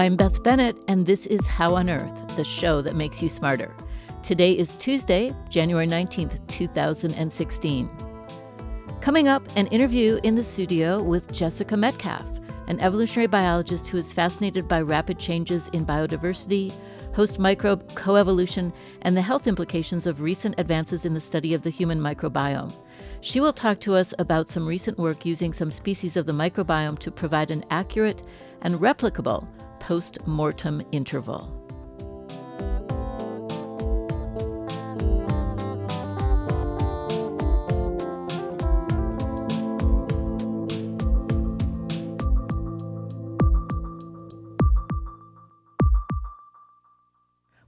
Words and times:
I'm 0.00 0.16
Beth 0.16 0.42
Bennett, 0.42 0.78
and 0.88 1.04
this 1.04 1.26
is 1.26 1.46
How 1.46 1.74
on 1.74 1.90
Earth, 1.90 2.34
the 2.34 2.42
show 2.42 2.80
that 2.80 2.96
makes 2.96 3.20
you 3.20 3.28
smarter. 3.28 3.76
Today 4.22 4.56
is 4.56 4.74
Tuesday, 4.76 5.30
January 5.50 5.86
19th, 5.86 6.40
2016. 6.46 7.90
Coming 9.02 9.28
up, 9.28 9.42
an 9.56 9.66
interview 9.66 10.18
in 10.22 10.36
the 10.36 10.42
studio 10.42 11.02
with 11.02 11.30
Jessica 11.34 11.76
Metcalf, 11.76 12.24
an 12.66 12.80
evolutionary 12.80 13.26
biologist 13.26 13.88
who 13.88 13.98
is 13.98 14.10
fascinated 14.10 14.66
by 14.66 14.80
rapid 14.80 15.18
changes 15.18 15.68
in 15.74 15.84
biodiversity, 15.84 16.72
host 17.14 17.38
microbe 17.38 17.86
coevolution, 17.88 18.72
and 19.02 19.14
the 19.14 19.20
health 19.20 19.46
implications 19.46 20.06
of 20.06 20.22
recent 20.22 20.54
advances 20.56 21.04
in 21.04 21.12
the 21.12 21.20
study 21.20 21.52
of 21.52 21.60
the 21.60 21.68
human 21.68 22.00
microbiome. 22.00 22.72
She 23.20 23.38
will 23.38 23.52
talk 23.52 23.80
to 23.80 23.96
us 23.96 24.14
about 24.18 24.48
some 24.48 24.66
recent 24.66 24.96
work 24.96 25.26
using 25.26 25.52
some 25.52 25.70
species 25.70 26.16
of 26.16 26.24
the 26.24 26.32
microbiome 26.32 26.98
to 27.00 27.10
provide 27.10 27.50
an 27.50 27.66
accurate 27.68 28.22
and 28.62 28.76
replicable 28.76 29.46
post 29.80 30.24
mortem 30.26 30.80
interval. 30.92 31.56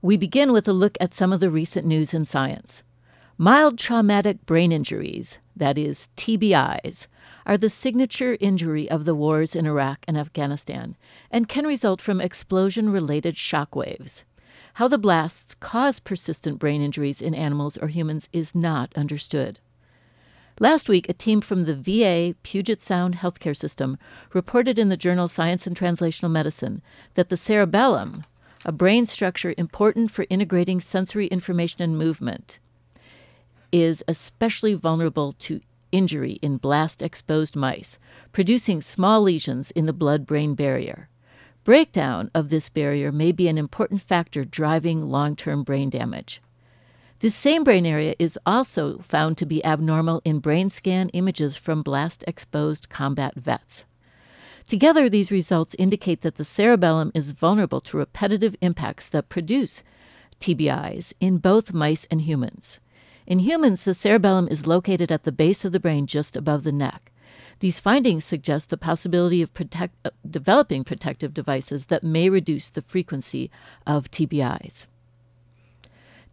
We 0.01 0.17
begin 0.17 0.51
with 0.51 0.67
a 0.67 0.73
look 0.73 0.97
at 0.99 1.13
some 1.13 1.31
of 1.31 1.39
the 1.39 1.49
recent 1.49 1.87
news 1.87 2.13
in 2.13 2.25
science. 2.25 2.83
Mild 3.37 3.79
traumatic 3.79 4.45
brain 4.45 4.71
injuries, 4.71 5.39
that 5.55 5.77
is, 5.77 6.09
TBIs, 6.17 7.07
are 7.45 7.57
the 7.57 7.69
signature 7.69 8.37
injury 8.39 8.89
of 8.89 9.05
the 9.05 9.15
wars 9.15 9.55
in 9.55 9.65
Iraq 9.65 10.05
and 10.07 10.17
Afghanistan 10.17 10.95
and 11.29 11.49
can 11.49 11.65
result 11.65 12.01
from 12.01 12.21
explosion 12.21 12.89
related 12.89 13.37
shock 13.37 13.75
waves. 13.75 14.23
How 14.75 14.87
the 14.87 14.97
blasts 14.97 15.55
cause 15.59 15.99
persistent 15.99 16.59
brain 16.59 16.81
injuries 16.81 17.21
in 17.21 17.35
animals 17.35 17.77
or 17.77 17.87
humans 17.87 18.29
is 18.33 18.55
not 18.55 18.91
understood. 18.95 19.59
Last 20.59 20.87
week, 20.87 21.09
a 21.09 21.13
team 21.13 21.41
from 21.41 21.65
the 21.65 21.75
VA 21.75 22.35
Puget 22.43 22.79
Sound 22.79 23.15
Healthcare 23.15 23.57
System 23.57 23.97
reported 24.33 24.77
in 24.77 24.89
the 24.89 24.97
journal 24.97 25.27
Science 25.27 25.65
and 25.65 25.75
Translational 25.75 26.29
Medicine 26.29 26.81
that 27.15 27.29
the 27.29 27.37
cerebellum, 27.37 28.23
a 28.63 28.71
brain 28.71 29.05
structure 29.05 29.55
important 29.57 30.11
for 30.11 30.25
integrating 30.29 30.79
sensory 30.79 31.27
information 31.27 31.81
and 31.81 31.97
movement, 31.97 32.59
is 33.71 34.03
especially 34.07 34.75
vulnerable 34.75 35.33
to 35.39 35.59
injury 35.93 36.33
in 36.41 36.57
blast 36.57 37.01
exposed 37.01 37.55
mice, 37.55 37.97
producing 38.33 38.81
small 38.81 39.21
lesions 39.21 39.71
in 39.71 39.85
the 39.85 39.93
blood 39.93 40.25
brain 40.25 40.55
barrier. 40.55 41.07
Breakdown 41.63 42.29
of 42.35 42.49
this 42.49 42.67
barrier 42.67 43.09
may 43.13 43.31
be 43.31 43.47
an 43.47 43.57
important 43.57 44.01
factor 44.01 44.43
driving 44.43 45.03
long 45.03 45.37
term 45.37 45.63
brain 45.63 45.89
damage. 45.89 46.41
This 47.19 47.35
same 47.35 47.63
brain 47.63 47.85
area 47.85 48.15
is 48.19 48.37
also 48.45 48.97
found 48.97 49.37
to 49.37 49.45
be 49.45 49.63
abnormal 49.63 50.21
in 50.25 50.39
brain 50.39 50.69
scan 50.69 51.07
images 51.09 51.55
from 51.55 51.81
blast 51.81 52.25
exposed 52.27 52.89
combat 52.89 53.35
vets. 53.35 53.85
Together, 54.67 55.07
these 55.07 55.31
results 55.31 55.75
indicate 55.79 56.19
that 56.19 56.35
the 56.35 56.43
cerebellum 56.43 57.11
is 57.13 57.31
vulnerable 57.31 57.79
to 57.79 57.97
repetitive 57.97 58.57
impacts 58.61 59.07
that 59.07 59.29
produce 59.29 59.83
TBIs 60.41 61.13
in 61.21 61.37
both 61.37 61.73
mice 61.73 62.05
and 62.11 62.23
humans. 62.23 62.81
In 63.25 63.39
humans, 63.39 63.85
the 63.85 63.93
cerebellum 63.93 64.47
is 64.49 64.67
located 64.67 65.11
at 65.11 65.23
the 65.23 65.31
base 65.31 65.63
of 65.63 65.71
the 65.71 65.79
brain 65.79 66.07
just 66.07 66.35
above 66.35 66.63
the 66.63 66.71
neck. 66.71 67.11
These 67.59 67.79
findings 67.79 68.25
suggest 68.25 68.69
the 68.69 68.77
possibility 68.77 69.41
of 69.41 69.53
protect, 69.53 69.95
uh, 70.03 70.09
developing 70.29 70.83
protective 70.83 71.33
devices 71.33 71.85
that 71.85 72.03
may 72.03 72.29
reduce 72.29 72.69
the 72.69 72.81
frequency 72.81 73.49
of 73.87 74.11
TBIs. 74.11 74.85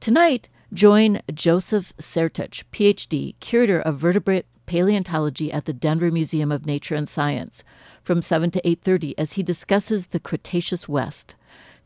Tonight, 0.00 0.48
join 0.72 1.20
Joseph 1.32 1.92
Sertich, 1.98 2.64
PhD, 2.72 3.34
curator 3.38 3.80
of 3.80 3.98
vertebrate 3.98 4.46
paleontology 4.66 5.52
at 5.52 5.66
the 5.66 5.72
Denver 5.72 6.10
Museum 6.10 6.50
of 6.50 6.66
Nature 6.66 6.94
and 6.94 7.08
Science, 7.08 7.62
from 8.02 8.22
7 8.22 8.50
to 8.52 8.66
8:30 8.66 9.14
as 9.18 9.34
he 9.34 9.42
discusses 9.42 10.08
the 10.08 10.20
Cretaceous 10.20 10.88
West, 10.88 11.34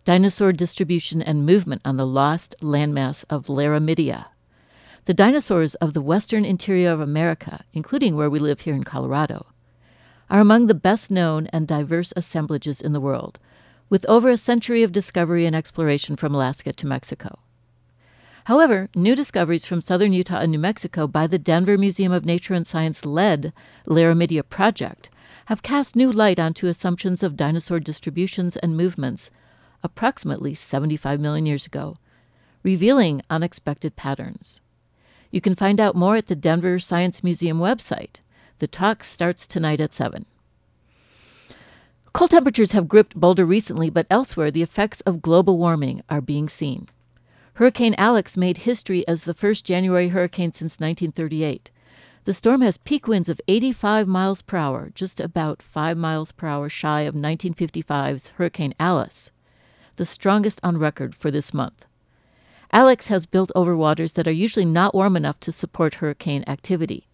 dinosaur 0.05 0.53
distribution 0.53 1.21
and 1.21 1.45
movement 1.47 1.83
on 1.85 1.97
the 1.97 2.07
lost 2.07 2.55
landmass 2.61 3.25
of 3.29 3.47
Laramidia. 3.47 4.27
The 5.07 5.13
dinosaurs 5.13 5.75
of 5.77 5.93
the 5.93 6.01
western 6.01 6.47
interior 6.47 6.91
of 6.91 6.99
America, 7.01 7.63
including 7.75 8.17
where 8.17 8.31
we 8.31 8.39
live 8.39 8.61
here 8.61 8.75
in 8.75 8.85
Colorado, 8.85 9.45
are 10.31 10.41
among 10.41 10.67
the 10.67 10.75
best 10.75 11.11
known 11.11 11.47
and 11.49 11.69
diverse 11.69 12.15
assemblages 12.17 12.81
in 12.81 12.95
the 12.95 13.03
world, 13.03 13.39
with 13.91 14.07
over 14.09 14.31
a 14.31 14.39
century 14.39 14.83
of 14.83 14.93
discovery 14.93 15.45
and 15.45 15.55
exploration 15.55 16.17
from 16.17 16.35
Alaska 16.35 16.73
to 16.73 16.87
Mexico. 16.87 17.41
However, 18.45 18.89
new 18.95 19.15
discoveries 19.15 19.67
from 19.67 19.83
southern 19.83 20.15
Utah 20.15 20.39
and 20.39 20.53
New 20.53 20.59
Mexico 20.59 21.07
by 21.07 21.27
the 21.27 21.39
Denver 21.39 21.77
Museum 21.77 22.11
of 22.13 22.25
Nature 22.25 22.55
and 22.55 22.67
Science 22.67 23.05
led 23.05 23.53
Laramidia 23.87 24.43
project 24.49 25.11
have 25.47 25.63
cast 25.63 25.95
new 25.95 26.11
light 26.11 26.41
onto 26.41 26.67
assumptions 26.67 27.23
of 27.23 27.37
dinosaur 27.37 27.79
distributions 27.79 28.57
and 28.57 28.75
movements 28.75 29.31
approximately 29.83 30.55
75 30.55 31.21
million 31.21 31.45
years 31.45 31.67
ago, 31.67 31.97
revealing 32.63 33.21
unexpected 33.29 33.97
patterns. 33.97 34.61
You 35.35 35.41
can 35.41 35.57
find 35.57 35.81
out 35.81 35.97
more 35.97 36.15
at 36.15 36.29
the 36.29 36.37
Denver 36.37 36.79
Science 36.79 37.25
Museum 37.25 37.59
website. 37.59 38.21
The 38.61 38.69
talk 38.69 39.03
starts 39.03 39.49
tonight 39.49 39.81
at 39.81 39.93
7. 39.93 40.27
Cold 42.13 42.31
temperatures 42.31 42.71
have 42.71 42.87
gripped 42.87 43.19
Boulder 43.19 43.45
recently, 43.45 43.91
but 43.91 44.07
elsewhere 44.09 44.53
the 44.53 44.63
effects 44.63 45.01
of 45.01 45.23
global 45.23 45.59
warming 45.59 46.03
are 46.09 46.21
being 46.21 46.49
seen. 46.49 46.89
Hurricane 47.55 47.97
Alex 47.99 48.37
made 48.37 48.59
history 48.59 49.05
as 49.09 49.25
the 49.25 49.35
first 49.35 49.65
January 49.65 50.11
hurricane 50.11 50.53
since 50.53 50.79
1938. 50.79 51.73
The 52.23 52.33
storm 52.33 52.61
has 52.61 52.79
peak 52.79 53.09
winds 53.09 53.29
of 53.29 53.41
85 53.49 54.07
miles 54.07 54.41
per 54.41 54.57
hour, 54.57 54.93
just 54.95 55.19
about 55.19 55.63
5 55.63 55.97
miles 55.97 56.31
per 56.31 56.47
hour 56.47 56.69
shy 56.69 57.01
of 57.01 57.17
1955's 57.17 58.29
Hurricane 58.37 58.75
Alice, 58.79 59.33
the 59.97 60.05
strongest 60.05 60.61
on 60.63 60.79
record 60.79 61.17
for 61.17 61.33
this 61.33 61.53
month. 61.53 61.87
Alex 62.75 63.07
has 63.07 63.25
built 63.25 63.53
over 63.55 63.77
waters 63.77 64.15
that 64.15 64.27
are 64.27 64.33
usually 64.33 64.65
not 64.65 64.97
warm 64.97 65.17
enough 65.17 65.39
to 65.39 65.53
support 65.53 65.95
hurricane 65.95 66.43
activity. 66.49 67.07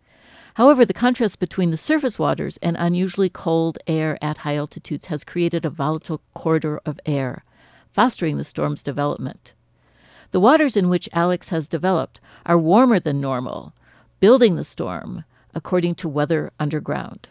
However, 0.55 0.87
the 0.87 0.95
contrast 0.95 1.39
between 1.39 1.71
the 1.71 1.77
surface 1.77 2.19
waters 2.19 2.57
and 2.63 2.79
unusually 2.79 3.29
cold 3.29 3.77
air 3.87 4.17
at 4.23 4.39
high 4.39 4.57
altitudes 4.57 5.09
has 5.09 5.23
created 5.23 5.67
a 5.67 5.71
volatile 5.71 6.23
corridor 6.33 6.81
of 6.87 6.99
air, 7.05 7.45
fostering 7.93 8.39
the 8.39 8.45
storm's 8.45 8.83
development. 8.83 9.53
The 10.31 10.41
waters 10.41 10.79
in 10.79 10.89
which 10.89 11.11
Alex 11.13 11.51
has 11.51 11.69
developed 11.69 12.23
are 12.47 12.57
warmer 12.57 12.99
than 12.99 13.21
normal, 13.21 13.75
building 14.19 14.57
the 14.57 14.65
storm, 14.65 15.25
according 15.55 15.95
to 15.97 16.09
Weather 16.09 16.53
Underground. 16.59 17.29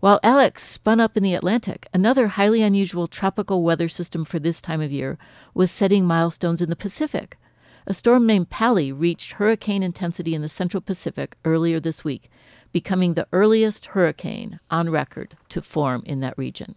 While 0.00 0.20
Alex 0.22 0.64
spun 0.64 1.00
up 1.00 1.16
in 1.16 1.22
the 1.22 1.34
Atlantic, 1.34 1.88
another 1.94 2.28
highly 2.28 2.60
unusual 2.60 3.08
tropical 3.08 3.62
weather 3.62 3.88
system 3.88 4.26
for 4.26 4.38
this 4.38 4.60
time 4.60 4.82
of 4.82 4.92
year 4.92 5.16
was 5.54 5.70
setting 5.70 6.04
milestones 6.04 6.60
in 6.60 6.68
the 6.68 6.76
Pacific, 6.76 7.38
a 7.86 7.94
storm 7.94 8.26
named 8.26 8.50
Pali 8.50 8.92
reached 8.92 9.32
hurricane 9.32 9.82
intensity 9.82 10.34
in 10.34 10.42
the 10.42 10.48
Central 10.48 10.80
Pacific 10.80 11.36
earlier 11.44 11.80
this 11.80 12.04
week, 12.04 12.30
becoming 12.72 13.14
the 13.14 13.26
earliest 13.32 13.86
hurricane 13.86 14.60
on 14.70 14.90
record 14.90 15.36
to 15.48 15.62
form 15.62 16.02
in 16.06 16.20
that 16.20 16.36
region. 16.38 16.74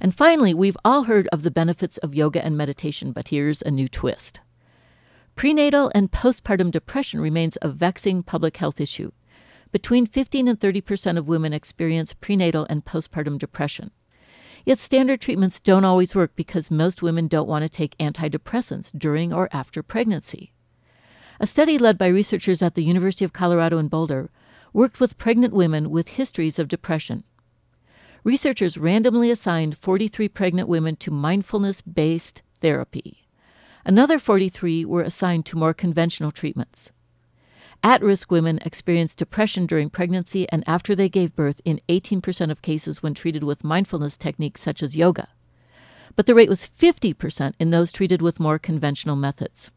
And 0.00 0.14
finally, 0.14 0.54
we've 0.54 0.76
all 0.84 1.04
heard 1.04 1.28
of 1.28 1.42
the 1.42 1.50
benefits 1.50 1.98
of 1.98 2.14
yoga 2.14 2.44
and 2.44 2.56
meditation, 2.56 3.12
but 3.12 3.28
here's 3.28 3.62
a 3.62 3.70
new 3.70 3.88
twist. 3.88 4.40
Prenatal 5.34 5.90
and 5.94 6.10
postpartum 6.10 6.70
depression 6.70 7.20
remains 7.20 7.58
a 7.60 7.68
vexing 7.68 8.22
public 8.22 8.56
health 8.56 8.80
issue. 8.80 9.10
Between 9.72 10.06
15 10.06 10.48
and 10.48 10.60
30 10.60 10.80
percent 10.80 11.18
of 11.18 11.28
women 11.28 11.52
experience 11.52 12.14
prenatal 12.14 12.66
and 12.70 12.84
postpartum 12.84 13.38
depression. 13.38 13.90
Yet 14.66 14.80
standard 14.80 15.20
treatments 15.20 15.60
don't 15.60 15.84
always 15.84 16.16
work 16.16 16.32
because 16.34 16.72
most 16.72 17.00
women 17.00 17.28
don't 17.28 17.46
want 17.46 17.62
to 17.62 17.68
take 17.68 17.96
antidepressants 17.98 18.90
during 18.98 19.32
or 19.32 19.48
after 19.52 19.80
pregnancy. 19.80 20.52
A 21.38 21.46
study 21.46 21.78
led 21.78 21.96
by 21.96 22.08
researchers 22.08 22.62
at 22.62 22.74
the 22.74 22.82
University 22.82 23.24
of 23.24 23.32
Colorado 23.32 23.78
in 23.78 23.86
Boulder 23.86 24.28
worked 24.72 24.98
with 24.98 25.18
pregnant 25.18 25.54
women 25.54 25.88
with 25.88 26.08
histories 26.08 26.58
of 26.58 26.66
depression. 26.66 27.22
Researchers 28.24 28.76
randomly 28.76 29.30
assigned 29.30 29.78
43 29.78 30.28
pregnant 30.30 30.68
women 30.68 30.96
to 30.96 31.12
mindfulness 31.12 31.80
based 31.80 32.42
therapy. 32.60 33.28
Another 33.84 34.18
43 34.18 34.84
were 34.84 35.02
assigned 35.02 35.46
to 35.46 35.56
more 35.56 35.74
conventional 35.74 36.32
treatments. 36.32 36.90
At 37.86 38.02
risk 38.02 38.32
women 38.32 38.58
experienced 38.64 39.16
depression 39.16 39.64
during 39.64 39.90
pregnancy 39.90 40.44
and 40.50 40.64
after 40.66 40.96
they 40.96 41.08
gave 41.08 41.36
birth 41.36 41.60
in 41.64 41.80
18% 41.88 42.50
of 42.50 42.60
cases 42.60 43.00
when 43.00 43.14
treated 43.14 43.44
with 43.44 43.62
mindfulness 43.62 44.16
techniques 44.16 44.60
such 44.60 44.82
as 44.82 44.96
yoga. 44.96 45.28
But 46.16 46.26
the 46.26 46.34
rate 46.34 46.48
was 46.48 46.68
50% 46.68 47.54
in 47.60 47.70
those 47.70 47.92
treated 47.92 48.20
with 48.20 48.40
more 48.40 48.58
conventional 48.58 49.14
methods. 49.14 49.70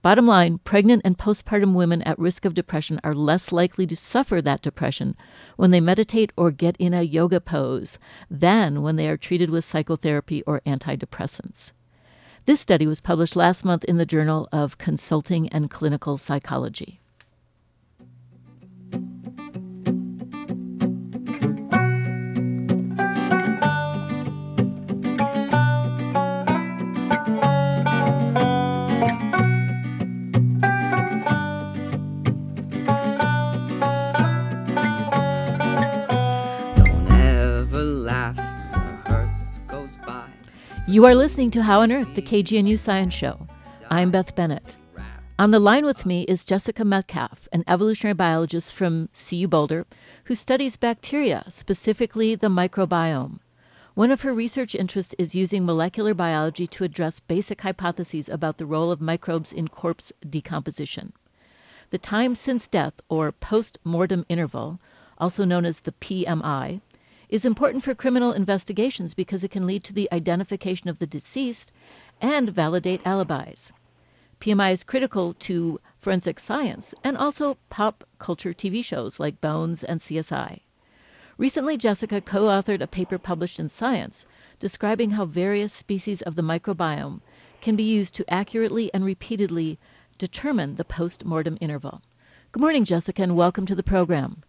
Bottom 0.00 0.26
line 0.26 0.56
pregnant 0.64 1.02
and 1.04 1.18
postpartum 1.18 1.74
women 1.74 2.00
at 2.00 2.18
risk 2.18 2.46
of 2.46 2.54
depression 2.54 2.98
are 3.04 3.14
less 3.14 3.52
likely 3.52 3.86
to 3.88 3.94
suffer 3.94 4.40
that 4.40 4.62
depression 4.62 5.14
when 5.56 5.70
they 5.70 5.82
meditate 5.82 6.32
or 6.34 6.50
get 6.50 6.78
in 6.78 6.94
a 6.94 7.02
yoga 7.02 7.42
pose 7.42 7.98
than 8.30 8.80
when 8.80 8.96
they 8.96 9.06
are 9.06 9.18
treated 9.18 9.50
with 9.50 9.66
psychotherapy 9.66 10.42
or 10.46 10.62
antidepressants. 10.64 11.72
This 12.46 12.60
study 12.60 12.86
was 12.86 13.02
published 13.02 13.36
last 13.36 13.66
month 13.66 13.84
in 13.84 13.98
the 13.98 14.06
Journal 14.06 14.48
of 14.50 14.78
Consulting 14.78 15.50
and 15.50 15.70
Clinical 15.70 16.16
Psychology. 16.16 17.00
You 40.92 41.06
are 41.06 41.14
listening 41.14 41.50
to 41.52 41.62
How 41.62 41.80
on 41.80 41.90
Earth, 41.90 42.14
the 42.14 42.20
KGNU 42.20 42.78
Science 42.78 43.14
Show. 43.14 43.46
I'm 43.88 44.10
Beth 44.10 44.36
Bennett. 44.36 44.76
On 45.38 45.50
the 45.50 45.58
line 45.58 45.86
with 45.86 46.04
me 46.04 46.24
is 46.24 46.44
Jessica 46.44 46.84
Metcalf, 46.84 47.48
an 47.50 47.64
evolutionary 47.66 48.12
biologist 48.12 48.74
from 48.74 49.08
CU 49.14 49.48
Boulder 49.48 49.86
who 50.24 50.34
studies 50.34 50.76
bacteria, 50.76 51.46
specifically 51.48 52.34
the 52.34 52.48
microbiome. 52.48 53.38
One 53.94 54.10
of 54.10 54.20
her 54.20 54.34
research 54.34 54.74
interests 54.74 55.14
is 55.18 55.34
using 55.34 55.64
molecular 55.64 56.12
biology 56.12 56.66
to 56.66 56.84
address 56.84 57.20
basic 57.20 57.62
hypotheses 57.62 58.28
about 58.28 58.58
the 58.58 58.66
role 58.66 58.92
of 58.92 59.00
microbes 59.00 59.50
in 59.50 59.68
corpse 59.68 60.12
decomposition. 60.28 61.14
The 61.88 61.96
time 61.96 62.34
since 62.34 62.68
death, 62.68 63.00
or 63.08 63.32
post 63.32 63.78
mortem 63.82 64.26
interval, 64.28 64.78
also 65.16 65.46
known 65.46 65.64
as 65.64 65.80
the 65.80 65.92
PMI, 65.92 66.82
is 67.32 67.46
important 67.46 67.82
for 67.82 67.94
criminal 67.94 68.30
investigations 68.30 69.14
because 69.14 69.42
it 69.42 69.50
can 69.50 69.66
lead 69.66 69.82
to 69.82 69.94
the 69.94 70.06
identification 70.12 70.90
of 70.90 70.98
the 70.98 71.06
deceased 71.06 71.72
and 72.20 72.50
validate 72.50 73.00
alibis. 73.06 73.72
PMI 74.38 74.72
is 74.72 74.84
critical 74.84 75.32
to 75.34 75.80
forensic 75.98 76.38
science 76.38 76.94
and 77.02 77.16
also 77.16 77.56
pop 77.70 78.04
culture 78.18 78.52
TV 78.52 78.84
shows 78.84 79.18
like 79.18 79.40
Bones 79.40 79.82
and 79.82 79.98
CSI. 79.98 80.60
Recently, 81.38 81.78
Jessica 81.78 82.20
co 82.20 82.42
authored 82.42 82.82
a 82.82 82.86
paper 82.86 83.16
published 83.16 83.58
in 83.58 83.70
Science 83.70 84.26
describing 84.58 85.12
how 85.12 85.24
various 85.24 85.72
species 85.72 86.20
of 86.20 86.36
the 86.36 86.42
microbiome 86.42 87.22
can 87.62 87.76
be 87.76 87.82
used 87.82 88.14
to 88.16 88.30
accurately 88.30 88.92
and 88.92 89.06
repeatedly 89.06 89.78
determine 90.18 90.74
the 90.74 90.84
post 90.84 91.24
mortem 91.24 91.56
interval. 91.62 92.02
Good 92.52 92.60
morning, 92.60 92.84
Jessica, 92.84 93.22
and 93.22 93.36
welcome 93.36 93.64
to 93.64 93.74
the 93.74 93.82
program. 93.82 94.42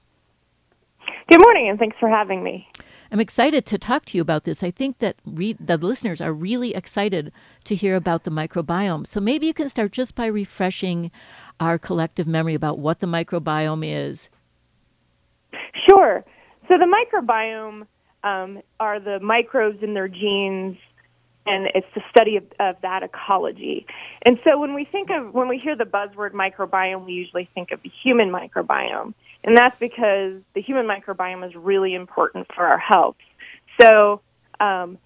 Good 1.29 1.41
morning, 1.41 1.69
and 1.69 1.79
thanks 1.79 1.97
for 1.99 2.09
having 2.09 2.43
me. 2.43 2.67
I'm 3.11 3.19
excited 3.19 3.65
to 3.67 3.77
talk 3.77 4.05
to 4.05 4.17
you 4.17 4.21
about 4.21 4.43
this. 4.43 4.63
I 4.63 4.71
think 4.71 4.99
that 4.99 5.17
re- 5.25 5.55
the 5.59 5.77
listeners 5.77 6.19
are 6.19 6.33
really 6.33 6.73
excited 6.73 7.31
to 7.65 7.75
hear 7.75 7.95
about 7.95 8.23
the 8.23 8.31
microbiome. 8.31 9.05
So 9.05 9.21
maybe 9.21 9.45
you 9.45 9.53
can 9.53 9.69
start 9.69 9.91
just 9.91 10.15
by 10.15 10.25
refreshing 10.25 11.11
our 11.59 11.77
collective 11.77 12.27
memory 12.27 12.55
about 12.55 12.79
what 12.79 12.99
the 12.99 13.07
microbiome 13.07 13.83
is. 13.85 14.29
Sure. 15.87 16.25
So 16.67 16.75
the 16.77 16.87
microbiome 16.87 17.85
um, 18.23 18.61
are 18.79 18.99
the 18.99 19.19
microbes 19.19 19.83
in 19.83 19.93
their 19.93 20.07
genes 20.07 20.77
and 21.45 21.67
it's 21.75 21.87
the 21.93 22.01
study 22.09 22.37
of, 22.37 22.43
of, 22.59 22.75
that 22.81 23.03
ecology. 23.03 23.85
And 24.25 24.39
so 24.45 24.57
when 24.57 24.73
we 24.73 24.85
think 24.85 25.09
of 25.09 25.33
when 25.33 25.49
we 25.49 25.57
hear 25.57 25.75
the 25.75 25.83
buzzword 25.83 26.31
microbiome, 26.31 27.05
we 27.05 27.11
usually 27.11 27.49
think 27.53 27.71
of 27.71 27.81
the 27.83 27.91
human 28.01 28.29
microbiome, 28.29 29.13
and 29.43 29.57
that's 29.57 29.77
because 29.77 30.41
the 30.55 30.61
human 30.61 30.87
microbiome 30.87 31.45
is 31.47 31.55
really 31.55 31.93
important 31.93 32.47
for 32.55 32.65
our 32.65 32.77
health. 32.77 33.17
So 33.81 34.21
um, 34.59 34.97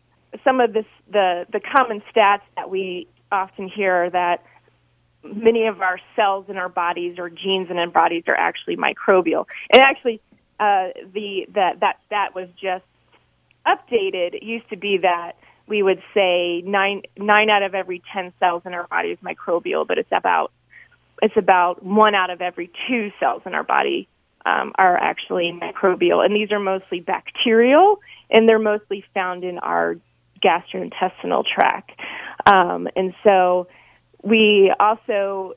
some 0.43 0.59
of 0.59 0.73
this 0.73 0.85
the 1.11 1.45
the 1.51 1.59
common 1.59 2.01
stats 2.13 2.41
that 2.55 2.69
we 2.69 3.07
often 3.31 3.69
hear 3.69 4.05
are 4.05 4.09
that 4.11 4.43
many 5.23 5.65
of 5.65 5.81
our 5.81 5.99
cells 6.15 6.45
in 6.49 6.57
our 6.57 6.69
bodies 6.69 7.17
or 7.17 7.29
genes 7.29 7.69
in 7.69 7.77
our 7.77 7.89
bodies 7.89 8.23
are 8.27 8.35
actually 8.35 8.77
microbial, 8.77 9.45
and 9.71 9.81
actually 9.81 10.21
uh, 10.59 10.89
the 11.13 11.47
that 11.53 11.79
that 11.79 11.97
stat 12.05 12.35
was 12.35 12.47
just 12.61 12.85
updated. 13.65 14.35
It 14.35 14.43
used 14.43 14.69
to 14.69 14.77
be 14.77 14.99
that 15.01 15.33
we 15.67 15.81
would 15.81 16.01
say 16.13 16.61
nine 16.61 17.03
nine 17.17 17.49
out 17.49 17.63
of 17.63 17.73
every 17.73 18.01
ten 18.13 18.33
cells 18.39 18.63
in 18.65 18.73
our 18.73 18.87
body 18.87 19.09
is 19.09 19.19
microbial, 19.19 19.87
but 19.87 19.97
it's 19.97 20.11
about 20.11 20.51
it's 21.21 21.37
about 21.37 21.83
one 21.83 22.13
out 22.13 22.29
of 22.29 22.41
every 22.41 22.69
two 22.87 23.11
cells 23.19 23.41
in 23.45 23.55
our 23.55 23.63
body 23.63 24.07
um, 24.47 24.71
are 24.77 24.97
actually 24.97 25.51
microbial, 25.51 26.23
and 26.23 26.35
these 26.35 26.51
are 26.51 26.59
mostly 26.59 26.99
bacterial, 26.99 27.99
and 28.29 28.47
they're 28.47 28.59
mostly 28.59 29.03
found 29.13 29.43
in 29.43 29.57
our 29.59 29.95
gastrointestinal 30.43 31.43
tract. 31.45 31.91
Um, 32.45 32.87
and 32.95 33.13
so, 33.23 33.67
we 34.23 34.73
also 34.79 35.53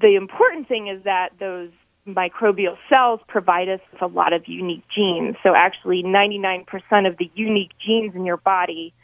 the 0.00 0.16
important 0.16 0.68
thing 0.68 0.88
is 0.88 1.02
that 1.04 1.30
those 1.40 1.70
microbial 2.06 2.76
cells 2.88 3.20
provide 3.26 3.68
us 3.68 3.80
with 3.92 4.02
a 4.02 4.06
lot 4.06 4.32
of 4.32 4.42
unique 4.46 4.84
genes. 4.94 5.36
So 5.42 5.54
actually 5.56 6.02
99% 6.04 6.66
of 7.06 7.16
the 7.18 7.30
unique 7.34 7.72
genes 7.84 8.14
in 8.14 8.24
your 8.24 8.36
body 8.36 8.94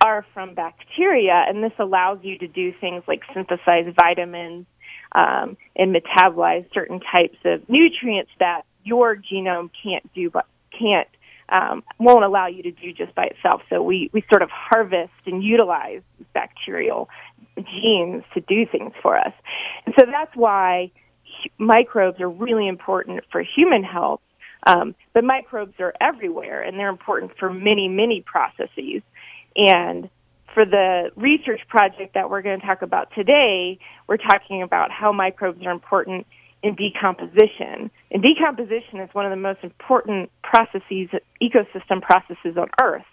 are 0.00 0.24
from 0.34 0.54
bacteria, 0.54 1.44
and 1.48 1.62
this 1.62 1.72
allows 1.78 2.18
you 2.22 2.38
to 2.38 2.46
do 2.46 2.72
things 2.80 3.02
like 3.08 3.22
synthesize 3.32 3.92
vitamins 3.98 4.66
um, 5.14 5.56
and 5.76 5.94
metabolize 5.94 6.66
certain 6.72 7.00
types 7.00 7.38
of 7.44 7.68
nutrients 7.68 8.30
that 8.38 8.62
your 8.84 9.16
genome 9.16 9.70
can't 9.82 10.12
do, 10.14 10.30
but 10.30 10.46
can't 10.78 11.08
um, 11.48 11.82
won't 11.98 12.24
allow 12.24 12.46
you 12.46 12.62
to 12.62 12.70
do 12.70 12.92
just 12.92 13.14
by 13.14 13.24
itself. 13.24 13.62
So 13.70 13.82
we 13.82 14.10
we 14.12 14.24
sort 14.30 14.42
of 14.42 14.50
harvest 14.50 15.12
and 15.26 15.42
utilize 15.42 16.02
bacterial 16.32 17.08
genes 17.56 18.24
to 18.34 18.40
do 18.40 18.66
things 18.66 18.92
for 19.02 19.18
us, 19.18 19.32
and 19.86 19.94
so 19.98 20.06
that's 20.06 20.34
why 20.34 20.90
microbes 21.58 22.20
are 22.20 22.28
really 22.28 22.68
important 22.68 23.20
for 23.30 23.42
human 23.42 23.84
health. 23.84 24.20
Um, 24.66 24.94
but 25.12 25.24
microbes 25.24 25.74
are 25.78 25.92
everywhere, 26.00 26.62
and 26.62 26.78
they're 26.78 26.88
important 26.88 27.32
for 27.38 27.52
many, 27.52 27.88
many 27.88 28.24
processes. 28.24 29.02
And 29.56 30.08
for 30.54 30.64
the 30.64 31.10
research 31.16 31.60
project 31.68 32.14
that 32.14 32.30
we're 32.30 32.42
going 32.42 32.60
to 32.60 32.66
talk 32.66 32.82
about 32.82 33.08
today, 33.14 33.78
we're 34.08 34.16
talking 34.16 34.62
about 34.62 34.90
how 34.90 35.12
microbes 35.12 35.60
are 35.66 35.72
important 35.72 36.26
in 36.62 36.76
decomposition. 36.76 37.90
And 38.10 38.22
decomposition 38.22 39.00
is 39.00 39.10
one 39.12 39.26
of 39.26 39.30
the 39.30 39.36
most 39.36 39.60
important 39.62 40.30
processes, 40.42 41.10
ecosystem 41.42 42.00
processes 42.00 42.56
on 42.56 42.68
Earth, 42.80 43.04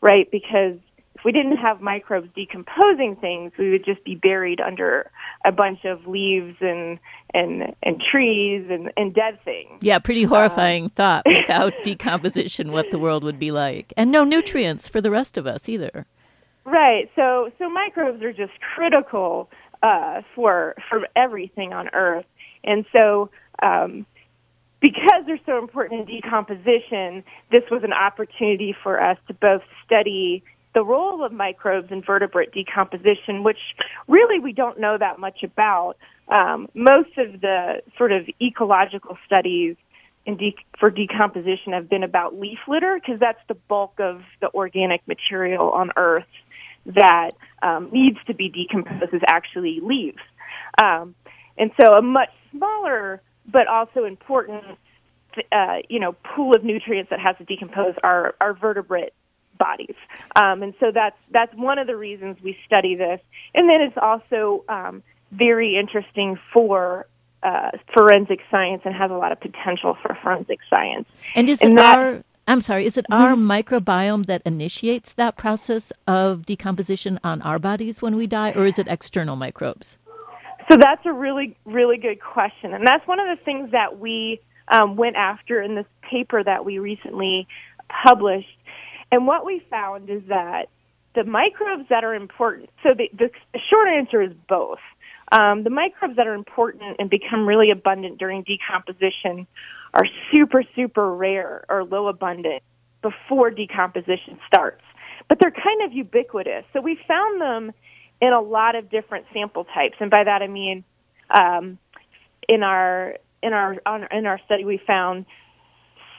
right? 0.00 0.30
Because 0.30 0.78
if 1.18 1.24
we 1.24 1.32
didn't 1.32 1.56
have 1.56 1.80
microbes 1.80 2.28
decomposing 2.36 3.16
things, 3.20 3.50
we 3.58 3.70
would 3.70 3.84
just 3.84 4.04
be 4.04 4.14
buried 4.14 4.60
under 4.60 5.10
a 5.44 5.50
bunch 5.50 5.80
of 5.84 6.06
leaves 6.06 6.56
and 6.60 7.00
and 7.34 7.74
and 7.82 8.00
trees 8.12 8.68
and, 8.70 8.92
and 8.96 9.12
dead 9.12 9.40
things. 9.44 9.80
Yeah, 9.80 9.98
pretty 9.98 10.22
horrifying 10.22 10.86
uh, 10.86 10.88
thought. 10.94 11.26
Without 11.26 11.72
decomposition, 11.82 12.70
what 12.70 12.92
the 12.92 13.00
world 13.00 13.24
would 13.24 13.40
be 13.40 13.50
like, 13.50 13.92
and 13.96 14.12
no 14.12 14.22
nutrients 14.22 14.86
for 14.86 15.00
the 15.00 15.10
rest 15.10 15.36
of 15.36 15.46
us 15.48 15.68
either. 15.68 16.06
Right. 16.70 17.10
So 17.16 17.50
so 17.58 17.70
microbes 17.70 18.22
are 18.22 18.32
just 18.32 18.52
critical 18.74 19.48
uh, 19.82 20.20
for 20.34 20.74
for 20.90 21.08
everything 21.16 21.72
on 21.72 21.88
Earth, 21.92 22.26
and 22.64 22.84
so. 22.92 23.30
Um, 23.62 24.06
because 24.80 25.24
they're 25.26 25.40
so 25.44 25.58
important 25.58 26.08
in 26.08 26.20
decomposition, 26.20 27.24
this 27.50 27.64
was 27.68 27.82
an 27.82 27.92
opportunity 27.92 28.76
for 28.80 29.02
us 29.02 29.18
to 29.26 29.34
both 29.34 29.62
study 29.84 30.44
the 30.72 30.84
role 30.84 31.24
of 31.24 31.32
microbes 31.32 31.90
in 31.90 32.00
vertebrate 32.00 32.52
decomposition, 32.52 33.42
which 33.42 33.58
really 34.06 34.38
we 34.38 34.52
don't 34.52 34.78
know 34.78 34.96
that 34.96 35.18
much 35.18 35.42
about. 35.42 35.96
Um, 36.28 36.68
most 36.74 37.10
of 37.18 37.40
the 37.40 37.82
sort 37.96 38.12
of 38.12 38.28
ecological 38.40 39.18
studies 39.26 39.74
de- 40.24 40.54
for 40.78 40.90
decomposition 40.90 41.72
have 41.72 41.90
been 41.90 42.04
about 42.04 42.38
leaf 42.38 42.58
litter 42.68 43.00
because 43.00 43.18
that's 43.18 43.40
the 43.48 43.54
bulk 43.54 43.94
of 43.98 44.20
the 44.40 44.48
organic 44.54 45.00
material 45.08 45.72
on 45.72 45.90
Earth 45.96 46.24
that 46.88 47.32
um, 47.62 47.90
needs 47.92 48.18
to 48.26 48.34
be 48.34 48.48
decomposed 48.48 49.12
is 49.12 49.22
actually 49.28 49.80
leaves. 49.82 50.18
Um, 50.82 51.14
and 51.56 51.70
so 51.80 51.94
a 51.94 52.02
much 52.02 52.30
smaller 52.50 53.20
but 53.50 53.66
also 53.66 54.04
important 54.04 54.62
uh, 55.52 55.76
you 55.88 56.00
know 56.00 56.12
pool 56.34 56.54
of 56.54 56.64
nutrients 56.64 57.10
that 57.10 57.20
has 57.20 57.36
to 57.36 57.44
decompose 57.44 57.94
are, 58.02 58.34
are 58.40 58.54
vertebrate 58.54 59.12
bodies. 59.58 59.96
Um, 60.36 60.62
and 60.62 60.74
so 60.80 60.90
that's 60.92 61.16
that's 61.30 61.54
one 61.54 61.78
of 61.78 61.86
the 61.86 61.96
reasons 61.96 62.36
we 62.42 62.56
study 62.66 62.94
this. 62.94 63.20
And 63.54 63.68
then 63.68 63.80
it's 63.80 63.96
also 64.00 64.64
um, 64.68 65.02
very 65.32 65.76
interesting 65.76 66.38
for 66.52 67.06
uh, 67.42 67.70
forensic 67.96 68.40
science 68.50 68.82
and 68.84 68.94
has 68.94 69.10
a 69.10 69.14
lot 69.14 69.32
of 69.32 69.40
potential 69.40 69.96
for 70.02 70.16
forensic 70.22 70.58
science. 70.70 71.08
And 71.34 71.48
is 71.48 71.60
it 71.60 71.68
and 71.68 71.78
that, 71.78 71.98
our 71.98 72.24
I'm 72.48 72.62
sorry, 72.62 72.86
is 72.86 72.96
it 72.96 73.04
mm-hmm. 73.10 73.22
our 73.22 73.34
microbiome 73.34 74.26
that 74.26 74.42
initiates 74.46 75.12
that 75.12 75.36
process 75.36 75.92
of 76.06 76.46
decomposition 76.46 77.20
on 77.22 77.42
our 77.42 77.58
bodies 77.58 78.00
when 78.00 78.16
we 78.16 78.26
die, 78.26 78.52
or 78.52 78.64
is 78.64 78.78
it 78.78 78.88
external 78.88 79.36
microbes? 79.36 79.98
So 80.70 80.76
that's 80.80 81.04
a 81.04 81.12
really, 81.12 81.56
really 81.66 81.98
good 81.98 82.20
question. 82.20 82.72
And 82.72 82.86
that's 82.86 83.06
one 83.06 83.20
of 83.20 83.26
the 83.26 83.42
things 83.44 83.70
that 83.72 83.98
we 83.98 84.40
um, 84.68 84.96
went 84.96 85.16
after 85.16 85.62
in 85.62 85.74
this 85.74 85.86
paper 86.10 86.42
that 86.42 86.64
we 86.64 86.78
recently 86.78 87.46
published. 88.04 88.48
And 89.12 89.26
what 89.26 89.44
we 89.46 89.62
found 89.70 90.10
is 90.10 90.22
that 90.28 90.68
the 91.14 91.24
microbes 91.24 91.88
that 91.90 92.04
are 92.04 92.14
important, 92.14 92.70
so 92.82 92.90
the, 92.96 93.08
the, 93.16 93.30
the 93.52 93.60
short 93.70 93.88
answer 93.88 94.22
is 94.22 94.32
both. 94.48 94.78
Um, 95.32 95.64
the 95.64 95.70
microbes 95.70 96.16
that 96.16 96.26
are 96.26 96.34
important 96.34 96.96
and 96.98 97.10
become 97.10 97.46
really 97.46 97.70
abundant 97.70 98.18
during 98.18 98.42
decomposition 98.44 99.46
are 99.94 100.04
super, 100.32 100.62
super 100.74 101.14
rare 101.14 101.64
or 101.68 101.84
low 101.84 102.08
abundant 102.08 102.62
before 103.02 103.50
decomposition 103.50 104.38
starts. 104.46 104.82
But 105.28 105.38
they're 105.40 105.50
kind 105.50 105.82
of 105.84 105.92
ubiquitous. 105.92 106.64
So 106.72 106.80
we 106.80 106.98
found 107.06 107.40
them 107.40 107.72
in 108.20 108.32
a 108.32 108.40
lot 108.40 108.74
of 108.74 108.90
different 108.90 109.26
sample 109.32 109.64
types. 109.64 109.96
And 110.00 110.10
by 110.10 110.24
that 110.24 110.42
I 110.42 110.48
mean, 110.48 110.84
um, 111.30 111.78
in 112.48 112.62
our 112.62 113.16
in 113.42 113.52
our 113.52 113.74
in 114.10 114.26
our 114.26 114.40
study, 114.46 114.64
we 114.64 114.80
found 114.86 115.26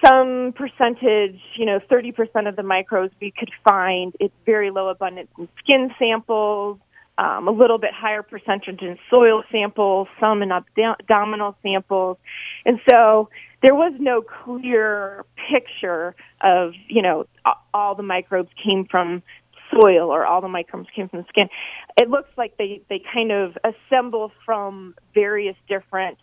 some 0.05 0.53
percentage, 0.55 1.39
you 1.57 1.65
know, 1.65 1.79
30% 1.91 2.47
of 2.47 2.55
the 2.55 2.63
microbes 2.63 3.13
we 3.19 3.33
could 3.37 3.51
find. 3.67 4.15
It's 4.19 4.33
very 4.45 4.71
low 4.71 4.87
abundance 4.87 5.29
in 5.37 5.49
skin 5.61 5.93
samples, 5.99 6.79
um, 7.19 7.47
a 7.49 7.51
little 7.51 7.77
bit 7.77 7.91
higher 7.93 8.23
percentage 8.23 8.81
in 8.81 8.97
soil 9.09 9.43
samples, 9.51 10.07
some 10.19 10.41
in 10.41 10.51
abdominal 10.51 11.57
samples. 11.61 12.17
And 12.65 12.79
so 12.89 13.29
there 13.61 13.75
was 13.75 13.93
no 13.99 14.21
clear 14.21 15.25
picture 15.51 16.15
of, 16.41 16.71
you 16.87 17.01
know, 17.01 17.25
all 17.73 17.95
the 17.95 18.03
microbes 18.03 18.49
came 18.63 18.85
from 18.89 19.21
soil 19.69 20.09
or 20.09 20.25
all 20.25 20.39
the 20.39 20.47
microbes 20.47 20.87
came 20.95 21.09
from 21.09 21.19
the 21.19 21.25
skin. 21.27 21.49
It 21.97 22.09
looks 22.09 22.29
like 22.37 22.55
they, 22.57 22.81
they 22.89 23.01
kind 23.13 23.33
of 23.33 23.57
assemble 23.65 24.31
from 24.45 24.95
various 25.13 25.57
different 25.67 26.17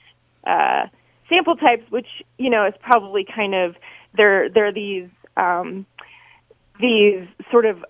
uh, 0.46 0.86
sample 1.28 1.56
types, 1.56 1.82
which 1.90 2.06
you 2.38 2.48
know 2.48 2.66
is 2.66 2.74
probably 2.80 3.24
kind 3.24 3.54
of 3.54 3.74
they're 4.16 4.48
they're 4.48 4.72
these 4.72 5.08
um, 5.36 5.84
these 6.80 7.26
sort 7.50 7.66
of 7.66 7.84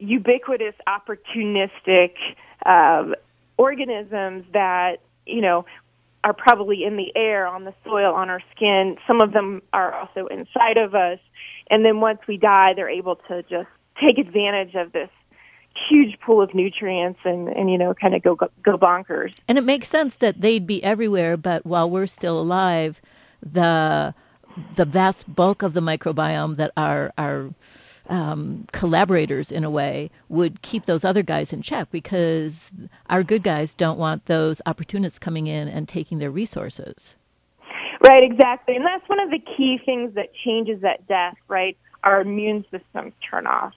ubiquitous, 0.00 0.74
opportunistic 0.88 2.14
uh, 2.66 3.14
organisms 3.56 4.44
that 4.52 4.98
you 5.26 5.40
know 5.40 5.64
are 6.24 6.34
probably 6.34 6.84
in 6.84 6.96
the 6.96 7.12
air, 7.16 7.46
on 7.46 7.64
the 7.64 7.74
soil, 7.84 8.12
on 8.14 8.28
our 8.28 8.42
skin. 8.54 8.96
Some 9.06 9.22
of 9.22 9.32
them 9.32 9.62
are 9.72 9.94
also 9.94 10.26
inside 10.26 10.76
of 10.76 10.94
us, 10.94 11.18
and 11.70 11.84
then 11.84 12.00
once 12.00 12.20
we 12.26 12.36
die, 12.36 12.72
they're 12.74 12.90
able 12.90 13.16
to 13.28 13.42
just 13.44 13.68
take 14.00 14.18
advantage 14.18 14.74
of 14.74 14.92
this 14.92 15.08
huge 15.88 16.18
pool 16.20 16.42
of 16.42 16.52
nutrients 16.54 17.20
and, 17.24 17.48
and 17.48 17.70
you 17.70 17.78
know 17.78 17.94
kind 17.94 18.14
of 18.14 18.22
go, 18.22 18.36
go 18.62 18.76
bonkers. 18.76 19.34
And 19.48 19.56
it 19.58 19.64
makes 19.64 19.88
sense 19.88 20.16
that 20.16 20.40
they'd 20.40 20.66
be 20.66 20.82
everywhere, 20.82 21.36
but 21.36 21.64
while 21.64 21.88
we're 21.88 22.06
still 22.06 22.40
alive, 22.40 23.00
the 23.42 24.14
the 24.74 24.84
vast 24.84 25.32
bulk 25.34 25.62
of 25.62 25.74
the 25.74 25.80
microbiome 25.80 26.56
that 26.56 26.72
are 26.76 27.12
are 27.16 27.50
um, 28.10 28.66
collaborators 28.72 29.50
in 29.50 29.64
a 29.64 29.70
way 29.70 30.10
would 30.28 30.60
keep 30.62 30.84
those 30.84 31.04
other 31.04 31.22
guys 31.22 31.52
in 31.52 31.62
check 31.62 31.90
because 31.90 32.72
our 33.08 33.22
good 33.22 33.42
guys 33.42 33.74
don't 33.74 33.98
want 33.98 34.26
those 34.26 34.60
opportunists 34.66 35.18
coming 35.18 35.46
in 35.46 35.68
and 35.68 35.88
taking 35.88 36.18
their 36.18 36.30
resources. 36.30 37.16
Right, 38.06 38.22
exactly. 38.22 38.76
And 38.76 38.84
that's 38.84 39.08
one 39.08 39.20
of 39.20 39.30
the 39.30 39.38
key 39.38 39.78
things 39.84 40.14
that 40.14 40.30
changes 40.44 40.82
at 40.84 41.06
death, 41.06 41.36
right? 41.48 41.76
Our 42.02 42.20
immune 42.22 42.64
systems 42.70 43.12
turn 43.30 43.46
off 43.46 43.74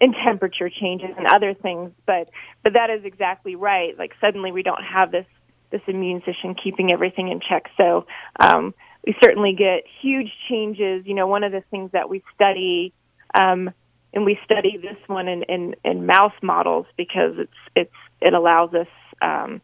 and 0.00 0.14
temperature 0.24 0.70
changes 0.70 1.10
and 1.16 1.26
other 1.26 1.54
things. 1.54 1.90
But 2.06 2.30
but 2.64 2.72
that 2.72 2.90
is 2.90 3.04
exactly 3.04 3.56
right. 3.56 3.96
Like 3.98 4.12
suddenly 4.20 4.52
we 4.52 4.62
don't 4.62 4.82
have 4.82 5.10
this 5.10 5.26
this 5.70 5.82
immune 5.86 6.22
system 6.24 6.54
keeping 6.54 6.90
everything 6.90 7.28
in 7.28 7.40
check. 7.40 7.66
So 7.76 8.06
um, 8.40 8.74
we 9.06 9.14
certainly 9.22 9.54
get 9.56 9.84
huge 10.00 10.30
changes. 10.48 11.04
You 11.06 11.14
know, 11.14 11.26
one 11.26 11.44
of 11.44 11.52
the 11.52 11.62
things 11.70 11.92
that 11.92 12.08
we 12.08 12.22
study, 12.34 12.92
um, 13.34 13.70
and 14.14 14.24
we 14.24 14.38
study 14.44 14.76
this 14.76 14.96
one 15.06 15.28
in, 15.28 15.42
in, 15.44 15.74
in 15.84 16.06
mouse 16.06 16.32
models 16.42 16.86
because 16.96 17.34
it's 17.38 17.52
it's 17.76 17.94
it 18.20 18.34
allows 18.34 18.74
us 18.74 18.88
um, 19.22 19.60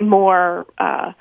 more. 0.00 0.66
Uh, 0.78 1.12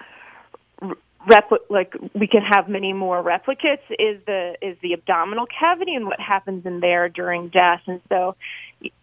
repli- 1.27 1.57
like 1.69 1.95
we 2.13 2.27
can 2.27 2.41
have 2.41 2.69
many 2.69 2.93
more 2.93 3.23
replicates 3.23 3.81
is 3.91 4.19
the 4.25 4.55
is 4.61 4.77
the 4.81 4.93
abdominal 4.93 5.45
cavity 5.47 5.95
and 5.95 6.05
what 6.05 6.19
happens 6.19 6.65
in 6.65 6.79
there 6.79 7.09
during 7.09 7.49
death 7.49 7.81
and 7.87 8.01
so 8.09 8.35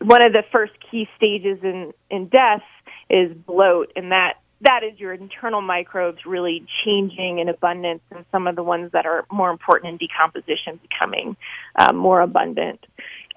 one 0.01 0.23
of 0.23 0.33
the 0.33 0.45
first 0.53 0.73
key 0.91 1.09
stages 1.17 1.59
in 1.63 1.93
in 2.11 2.29
death 2.29 2.63
is 3.11 3.33
bloat 3.47 3.91
and 3.97 4.13
that 4.13 4.35
that 4.63 4.83
is 4.85 4.99
your 4.99 5.13
internal 5.13 5.61
microbes 5.61 6.19
really 6.27 6.65
changing 6.85 7.39
in 7.39 7.49
abundance 7.49 8.03
and 8.11 8.25
some 8.31 8.47
of 8.47 8.57
the 8.57 8.63
ones 8.63 8.91
that 8.93 9.07
are 9.07 9.25
more 9.31 9.51
important 9.51 9.93
in 9.93 9.97
decomposition 9.99 10.81
becoming 10.83 11.37
um, 11.79 11.97
more 11.97 12.21
abundant 12.21 12.85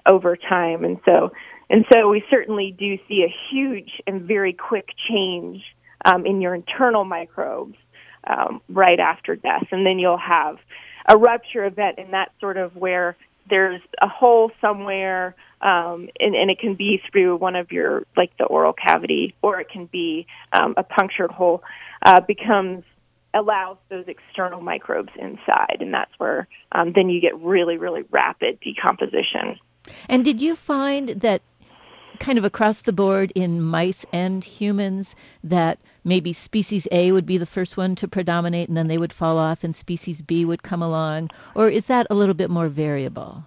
over 0.08 0.36
time. 0.36 0.84
And 0.84 0.98
so 1.04 1.30
and 1.68 1.84
so 1.92 2.08
we 2.08 2.22
certainly 2.30 2.74
do 2.78 2.96
see 3.08 3.24
a 3.24 3.34
huge 3.50 3.90
and 4.06 4.22
very 4.22 4.52
quick 4.52 4.88
change 5.08 5.62
um, 6.04 6.24
in 6.24 6.40
your 6.40 6.54
internal 6.54 7.04
microbes 7.04 7.76
um, 8.24 8.60
right 8.68 9.00
after 9.00 9.36
death, 9.36 9.66
and 9.72 9.84
then 9.84 9.98
you'll 9.98 10.18
have 10.18 10.58
a 11.08 11.16
rupture 11.16 11.64
event, 11.64 11.98
and 11.98 12.12
that's 12.12 12.32
sort 12.40 12.56
of 12.56 12.74
where 12.76 13.16
there's 13.48 13.80
a 14.00 14.08
hole 14.08 14.50
somewhere, 14.60 15.34
um, 15.60 16.08
and, 16.20 16.34
and 16.34 16.50
it 16.50 16.58
can 16.58 16.74
be 16.74 17.00
through 17.10 17.36
one 17.36 17.56
of 17.56 17.72
your 17.72 18.04
like 18.16 18.36
the 18.38 18.44
oral 18.44 18.72
cavity, 18.72 19.34
or 19.42 19.60
it 19.60 19.68
can 19.70 19.86
be 19.86 20.26
um, 20.52 20.74
a 20.76 20.82
punctured 20.82 21.30
hole. 21.30 21.62
Uh, 22.04 22.20
becomes 22.20 22.84
allows 23.34 23.76
those 23.90 24.04
external 24.08 24.60
microbes 24.60 25.12
inside, 25.18 25.78
and 25.80 25.92
that's 25.92 26.12
where 26.18 26.48
um, 26.72 26.92
then 26.94 27.08
you 27.08 27.20
get 27.20 27.38
really, 27.40 27.76
really 27.76 28.02
rapid 28.10 28.58
decomposition. 28.60 29.58
And 30.08 30.24
did 30.24 30.40
you 30.40 30.56
find 30.56 31.08
that 31.08 31.42
kind 32.18 32.38
of 32.38 32.44
across 32.44 32.82
the 32.82 32.92
board 32.92 33.30
in 33.34 33.60
mice 33.60 34.06
and 34.12 34.42
humans 34.42 35.14
that 35.44 35.78
maybe 36.02 36.32
species 36.32 36.88
A 36.90 37.12
would 37.12 37.26
be 37.26 37.36
the 37.36 37.46
first 37.46 37.76
one 37.76 37.94
to 37.96 38.08
predominate 38.08 38.68
and 38.68 38.76
then 38.76 38.88
they 38.88 38.96
would 38.96 39.12
fall 39.12 39.36
off 39.36 39.62
and 39.62 39.76
species 39.76 40.22
B 40.22 40.44
would 40.44 40.62
come 40.62 40.82
along? 40.82 41.30
Or 41.54 41.68
is 41.68 41.86
that 41.86 42.06
a 42.08 42.14
little 42.14 42.34
bit 42.34 42.50
more 42.50 42.68
variable? 42.68 43.44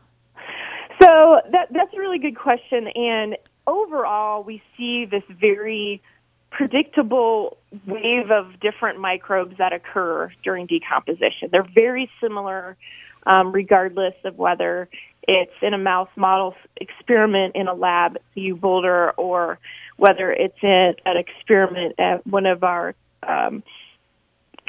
So 1.09 1.41
that, 1.51 1.69
that's 1.71 1.91
a 1.95 1.99
really 1.99 2.19
good 2.19 2.37
question. 2.37 2.87
And 2.93 3.35
overall, 3.65 4.43
we 4.43 4.61
see 4.77 5.05
this 5.05 5.23
very 5.41 6.03
predictable 6.51 7.57
wave 7.87 8.29
of 8.29 8.59
different 8.59 8.99
microbes 8.99 9.57
that 9.57 9.73
occur 9.73 10.31
during 10.43 10.67
decomposition. 10.67 11.49
They're 11.51 11.67
very 11.73 12.11
similar, 12.21 12.77
um, 13.25 13.51
regardless 13.51 14.13
of 14.23 14.37
whether 14.37 14.87
it's 15.27 15.51
in 15.63 15.73
a 15.73 15.79
mouse 15.79 16.09
model 16.15 16.53
experiment 16.77 17.55
in 17.55 17.67
a 17.67 17.73
lab 17.73 18.17
at 18.17 18.21
CU 18.35 18.55
Boulder 18.55 19.11
or 19.11 19.57
whether 19.97 20.31
it's 20.31 20.61
in 20.61 20.93
an 21.05 21.17
experiment 21.17 21.95
at 21.97 22.25
one 22.27 22.45
of 22.45 22.63
our 22.63 22.93
um, 23.27 23.63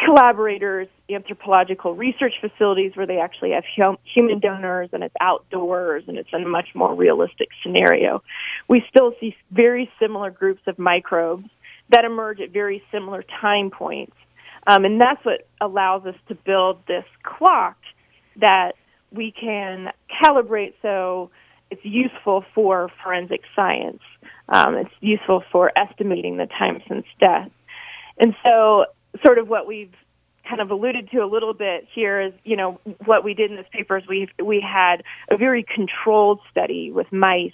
collaborators 0.05 0.89
anthropological 1.09 1.95
research 1.95 2.35
facilities 2.41 2.93
where 2.95 3.07
they 3.07 3.19
actually 3.19 3.51
have 3.51 3.65
hum- 3.77 3.99
human 4.15 4.39
donors 4.39 4.89
and 4.93 5.03
it's 5.03 5.15
outdoors 5.21 6.05
and 6.07 6.19
it's 6.19 6.29
in 6.33 6.43
a 6.45 6.49
much 6.49 6.69
more 6.75 6.95
realistic 6.95 7.49
scenario. 7.63 8.23
We 8.69 8.83
still 8.89 9.13
see 9.21 9.35
very 9.51 9.91
similar 10.01 10.31
groups 10.31 10.63
of 10.67 10.79
microbes 10.79 11.49
that 11.91 12.05
emerge 12.05 12.41
at 12.41 12.51
very 12.51 12.83
similar 12.93 13.25
time 13.41 13.71
points. 13.71 14.17
Um, 14.67 14.85
and 14.85 15.01
that's 15.01 15.25
what 15.25 15.49
allows 15.61 16.05
us 16.07 16.15
to 16.29 16.35
build 16.35 16.87
this 16.87 17.05
clock 17.23 17.77
that 18.37 18.73
we 19.11 19.33
can 19.33 19.89
calibrate 20.23 20.75
so 20.83 21.31
it's 21.71 21.85
useful 21.85 22.45
for 22.55 22.91
forensic 23.03 23.43
science. 23.55 24.03
Um, 24.49 24.75
it's 24.77 24.91
useful 25.01 25.43
for 25.53 25.71
estimating 25.79 26.37
the 26.37 26.47
time 26.47 26.83
since 26.89 27.07
death. 27.21 27.51
And 28.19 28.35
so, 28.45 28.87
sort 29.25 29.39
of 29.39 29.49
what 29.49 29.67
we've 29.67 29.95
kind 30.49 30.61
of 30.61 30.71
alluded 30.71 31.11
to 31.11 31.19
a 31.19 31.27
little 31.27 31.55
bit 31.55 31.87
here 31.95 32.21
is, 32.21 32.33
you 32.45 32.57
know, 32.57 32.81
what 33.05 33.25
we 33.25 33.35
did 33.35 33.51
in 33.51 33.57
this 33.57 33.67
paper 33.73 33.99
is 33.99 34.05
we 34.09 34.29
we 34.43 34.61
had 34.61 35.03
a 35.31 35.37
very 35.37 35.65
controlled 35.65 36.41
study 36.51 36.91
with 36.91 37.13
mice 37.13 37.53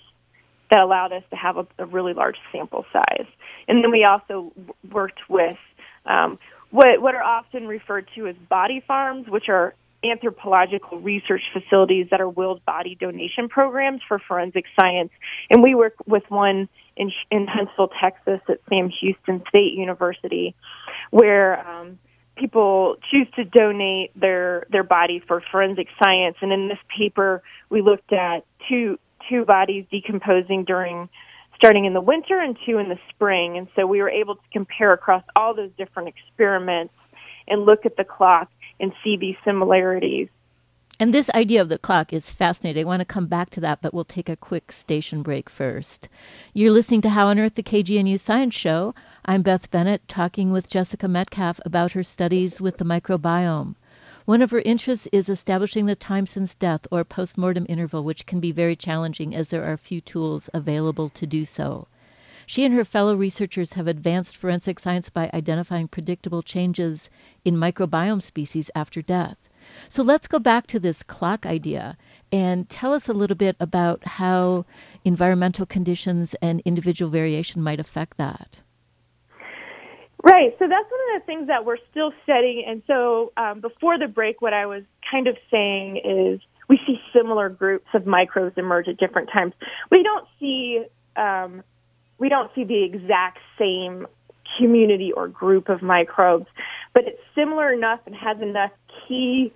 that 0.71 0.81
allowed 0.81 1.13
us 1.13 1.23
to 1.31 1.37
have 1.37 1.57
a, 1.59 1.67
a 1.79 1.87
really 1.87 2.13
large 2.13 2.37
sample 2.53 2.85
size, 2.93 3.27
and 3.69 3.85
then 3.85 3.91
we 3.91 4.05
also 4.05 4.53
worked 4.91 5.21
with 5.29 5.59
um, 6.07 6.39
what 6.71 7.01
what 7.01 7.15
are 7.15 7.23
often 7.23 7.67
referred 7.67 8.09
to 8.15 8.27
as 8.27 8.37
body 8.49 8.83
farms, 8.87 9.29
which 9.29 9.49
are 9.49 9.75
anthropological 10.05 11.01
research 11.01 11.43
facilities 11.53 12.07
that 12.11 12.21
are 12.21 12.29
willed 12.29 12.65
body 12.65 12.97
donation 12.99 13.49
programs 13.49 14.01
for 14.07 14.19
forensic 14.19 14.65
science. 14.79 15.11
And 15.51 15.63
we 15.63 15.75
work 15.75 15.95
with 16.07 16.23
one 16.29 16.69
in, 16.97 17.13
in 17.31 17.47
Huntsville, 17.47 17.91
Texas 18.01 18.41
at 18.49 18.61
Sam 18.69 18.91
Houston 19.01 19.43
State 19.49 19.75
University, 19.75 20.55
where 21.11 21.67
um, 21.69 21.99
people 22.37 22.97
choose 23.11 23.27
to 23.37 23.45
donate 23.45 24.19
their, 24.19 24.67
their 24.71 24.85
body 24.85 25.23
for 25.27 25.43
forensic 25.51 25.89
science. 26.03 26.37
And 26.41 26.53
in 26.53 26.69
this 26.69 26.79
paper, 26.97 27.43
we 27.71 27.83
looked 27.83 28.13
at 28.13 28.45
two, 28.69 28.99
two 29.29 29.45
bodies 29.45 29.85
decomposing 29.91 30.65
during 30.65 31.09
starting 31.57 31.87
in 31.87 31.95
the 31.95 32.01
winter 32.01 32.39
and 32.39 32.57
two 32.67 32.79
in 32.79 32.89
the 32.89 32.99
spring. 33.09 33.57
And 33.57 33.69
so 33.75 33.87
we 33.87 34.03
were 34.03 34.11
able 34.11 34.37
to 34.37 34.43
compare 34.53 34.93
across 34.93 35.25
all 35.35 35.55
those 35.55 35.71
different 35.79 36.09
experiments 36.09 36.95
and 37.49 37.65
look 37.65 37.87
at 37.87 37.97
the 37.97 38.05
clock 38.05 38.51
and 38.79 38.93
see 39.03 39.17
these 39.17 39.37
similarities. 39.45 40.29
And 40.99 41.13
this 41.13 41.29
idea 41.31 41.61
of 41.61 41.69
the 41.69 41.77
clock 41.77 42.15
is 42.15 42.31
fascinating. 42.31 42.85
I 42.85 42.87
want 42.87 43.01
to 43.01 43.05
come 43.05 43.27
back 43.27 43.51
to 43.51 43.61
that, 43.61 43.83
but 43.83 43.93
we'll 43.93 44.05
take 44.05 44.31
a 44.31 44.37
quick 44.37 44.73
station 44.73 45.23
break 45.23 45.51
first. 45.51 46.09
You're 46.55 46.73
listening 46.73 47.03
to 47.03 47.11
How 47.11 47.27
on 47.27 47.39
Earth, 47.39 47.55
the 47.55 47.63
KGNU 47.63 48.19
Science 48.19 48.55
Show. 48.55 48.95
I'm 49.27 49.43
Beth 49.43 49.71
Bennett 49.71 50.09
talking 50.09 50.53
with 50.53 50.71
Jessica 50.71 51.07
Metcalf 51.07 51.61
about 51.67 51.93
her 51.93 52.03
studies 52.03 52.63
with 52.63 52.79
the 52.79 52.85
microbiome. 52.87 53.75
One 54.25 54.41
of 54.41 54.51
her 54.53 54.61
interests 54.61 55.07
is 55.13 55.29
establishing 55.29 55.85
the 55.85 55.97
time 55.97 56.25
since 56.25 56.55
death 56.55 56.87
or 56.91 57.05
postmortem 57.05 57.67
interval, 57.69 58.03
which 58.03 58.25
can 58.25 58.41
be 58.41 58.51
very 58.51 58.75
challenging 58.75 59.35
as 59.35 59.51
there 59.51 59.71
are 59.71 59.77
few 59.77 60.01
tools 60.01 60.49
available 60.55 61.11
to 61.11 61.27
do 61.27 61.45
so. 61.45 61.89
She 62.47 62.65
and 62.65 62.75
her 62.75 62.85
fellow 62.85 63.15
researchers 63.15 63.75
have 63.75 63.87
advanced 63.87 64.39
forensic 64.39 64.81
science 64.81 65.11
by 65.11 65.31
identifying 65.35 65.89
predictable 65.89 66.43
changes 66.43 67.11
in 67.45 67.57
microbiome 67.57 68.23
species 68.23 68.71
after 68.75 69.03
death. 69.03 69.46
So 69.89 70.03
let's 70.03 70.27
go 70.27 70.39
back 70.39 70.67
to 70.69 70.79
this 70.79 71.03
clock 71.03 71.47
idea 71.47 71.97
and 72.33 72.69
tell 72.69 72.93
us 72.93 73.09
a 73.09 73.13
little 73.13 73.37
bit 73.37 73.57
about 73.61 74.05
how 74.07 74.65
environmental 75.05 75.67
conditions 75.67 76.35
and 76.43 76.61
individual 76.65 77.11
variation 77.11 77.63
might 77.63 77.81
affect 77.81 78.17
that. 78.19 78.63
Right. 80.23 80.57
So 80.59 80.67
that's 80.67 80.91
one 80.91 81.01
of 81.15 81.21
the 81.21 81.27
things 81.27 81.47
that 81.47 81.65
we're 81.65 81.77
still 81.91 82.13
studying. 82.25 82.65
And 82.67 82.83
so 82.87 83.33
um, 83.37 83.61
before 83.61 83.99
the 83.99 84.09
break, 84.09 84.43
what 84.43 84.53
I 84.53 84.67
was 84.67 84.83
kind 85.11 85.29
of 85.29 85.37
saying 85.51 85.99
is 85.99 86.41
we 86.69 86.81
see 86.87 86.99
similar 87.15 87.49
groups 87.49 87.87
of 87.95 88.07
microbes 88.07 88.55
emerge 88.57 88.89
at 88.89 88.97
different 88.97 89.29
times. 89.33 89.53
We 89.91 90.03
don't 90.03 90.27
see 90.41 90.85
um, 91.17 91.63
we 92.19 92.29
don't 92.29 92.51
see 92.55 92.65
the 92.65 92.83
exact 92.83 93.39
same 93.59 94.07
community 94.59 95.13
or 95.13 95.29
group 95.29 95.69
of 95.69 95.83
microbes, 95.83 96.47
but 96.95 97.05
it's 97.07 97.21
similar 97.35 97.73
enough 97.73 98.01
and 98.07 98.15
has 98.15 98.41
enough 98.41 98.71
key 99.07 99.53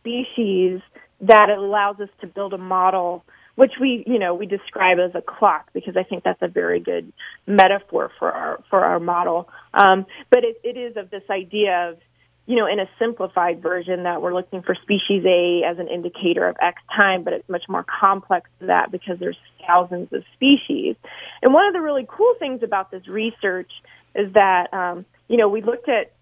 species 0.00 0.80
that 1.20 1.50
allows 1.50 2.00
us 2.00 2.08
to 2.20 2.26
build 2.26 2.54
a 2.54 2.58
model 2.58 3.24
which 3.60 3.72
we 3.78 4.02
you 4.06 4.18
know 4.18 4.34
we 4.34 4.46
describe 4.46 4.98
as 4.98 5.14
a 5.14 5.20
clock 5.20 5.68
because 5.74 5.94
I 5.94 6.02
think 6.02 6.24
that's 6.24 6.40
a 6.40 6.48
very 6.48 6.80
good 6.80 7.12
metaphor 7.46 8.10
for 8.18 8.32
our 8.32 8.62
for 8.70 8.84
our 8.84 8.98
model. 8.98 9.50
Um, 9.74 10.06
but 10.30 10.44
it, 10.44 10.60
it 10.64 10.78
is 10.78 10.96
of 10.96 11.10
this 11.10 11.24
idea 11.30 11.90
of 11.90 11.98
you 12.46 12.56
know 12.56 12.66
in 12.66 12.80
a 12.80 12.88
simplified 12.98 13.60
version 13.60 14.04
that 14.04 14.22
we're 14.22 14.32
looking 14.32 14.62
for 14.62 14.74
species 14.74 15.26
A 15.26 15.62
as 15.70 15.78
an 15.78 15.88
indicator 15.88 16.48
of 16.48 16.56
X 16.62 16.80
time, 16.98 17.22
but 17.22 17.34
it's 17.34 17.48
much 17.50 17.64
more 17.68 17.84
complex 17.84 18.48
than 18.60 18.68
that 18.68 18.90
because 18.90 19.18
there's 19.18 19.36
thousands 19.66 20.10
of 20.14 20.22
species. 20.34 20.96
And 21.42 21.52
one 21.52 21.66
of 21.66 21.74
the 21.74 21.82
really 21.82 22.06
cool 22.08 22.34
things 22.38 22.62
about 22.62 22.90
this 22.90 23.06
research 23.08 23.70
is 24.14 24.32
that 24.32 24.72
um, 24.72 25.04
you 25.28 25.36
know 25.36 25.50
we 25.50 25.60
looked 25.60 25.90
at 25.90 26.12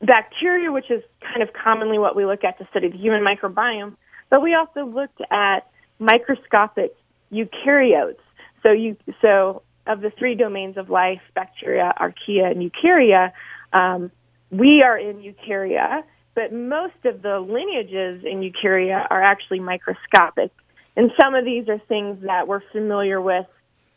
bacteria, 0.00 0.72
which 0.72 0.90
is 0.90 1.02
kind 1.22 1.42
of 1.42 1.48
commonly 1.52 1.98
what 1.98 2.16
we 2.16 2.24
look 2.24 2.44
at 2.44 2.58
to 2.58 2.66
study 2.70 2.88
the 2.88 2.98
human 2.98 3.22
microbiome, 3.22 3.96
but 4.30 4.42
we 4.42 4.54
also 4.54 4.84
looked 4.84 5.20
at 5.30 5.60
microscopic 5.98 6.94
eukaryotes. 7.32 8.18
So 8.64 8.72
you 8.72 8.96
so 9.22 9.62
of 9.86 10.00
the 10.00 10.10
three 10.18 10.34
domains 10.34 10.76
of 10.76 10.90
life, 10.90 11.20
bacteria, 11.34 11.92
archaea, 12.00 12.50
and 12.50 12.70
eukarya, 12.70 13.32
um, 13.72 14.10
we 14.50 14.82
are 14.82 14.98
in 14.98 15.18
eukarya, 15.18 16.02
but 16.34 16.52
most 16.52 17.04
of 17.04 17.22
the 17.22 17.38
lineages 17.38 18.24
in 18.24 18.40
eukarya 18.40 19.06
are 19.10 19.22
actually 19.22 19.60
microscopic. 19.60 20.50
And 20.96 21.10
some 21.20 21.34
of 21.34 21.44
these 21.44 21.68
are 21.68 21.78
things 21.88 22.22
that 22.22 22.48
we're 22.48 22.62
familiar 22.72 23.20
with 23.20 23.46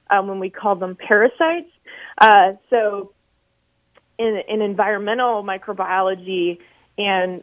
um, 0.09 0.27
when 0.27 0.39
we 0.39 0.49
call 0.49 0.75
them 0.75 0.95
parasites. 0.95 1.71
Uh, 2.19 2.53
so 2.69 3.13
in, 4.19 4.41
in 4.47 4.61
environmental 4.61 5.43
microbiology 5.43 6.59
and 6.97 7.41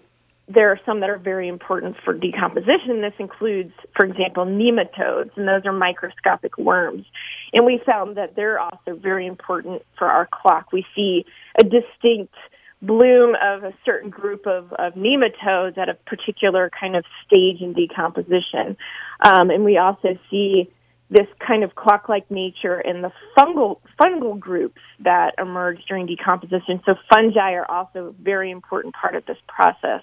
there 0.49 0.71
are 0.71 0.78
some 0.86 1.00
that 1.00 1.10
are 1.10 1.19
very 1.19 1.49
important 1.49 1.97
for 2.04 2.15
decomposition. 2.15 3.00
This 3.00 3.15
includes, 3.19 3.73
for 3.97 4.06
example, 4.06 4.45
nematodes, 4.45 5.30
and 5.36 5.49
those 5.49 5.62
are 5.65 5.73
microscopic 5.73 6.56
worms. 6.56 7.04
And 7.52 7.67
we 7.67 7.80
found 7.84 8.17
that 8.17 8.36
they're 8.36 8.60
also 8.60 8.95
very 8.95 9.26
important 9.26 9.82
for 9.99 10.06
our 10.06 10.28
clock. 10.30 10.73
We 10.73 10.86
see 10.95 11.25
a 11.58 11.65
distinct 11.65 12.34
bloom 12.80 13.34
of 13.43 13.65
a 13.65 13.73
certain 13.84 14.10
group 14.10 14.47
of, 14.47 14.73
of 14.75 14.95
nematodes 14.95 15.78
at 15.78 15.89
a 15.89 15.95
particular 15.95 16.71
kind 16.78 16.95
of 16.95 17.04
stage 17.26 17.60
in 17.60 17.73
decomposition. 17.73 18.76
Um, 19.25 19.50
and 19.50 19.65
we 19.65 19.78
also 19.78 20.17
see 20.30 20.71
this 21.10 21.26
kind 21.47 21.62
of 21.62 21.75
clock-like 21.75 22.28
nature 22.30 22.80
in 22.80 23.02
the 23.02 23.12
fungal 23.38 23.78
fungal 24.00 24.38
groups 24.38 24.80
that 25.04 25.34
emerge 25.38 25.78
during 25.88 26.06
decomposition. 26.06 26.80
So 26.84 26.95
fungi 27.12 27.52
are 27.52 27.71
also 27.71 28.06
a 28.06 28.12
very 28.23 28.50
important 28.50 28.95
part 28.95 29.14
of 29.14 29.25
this 29.26 29.38
process. 29.47 30.02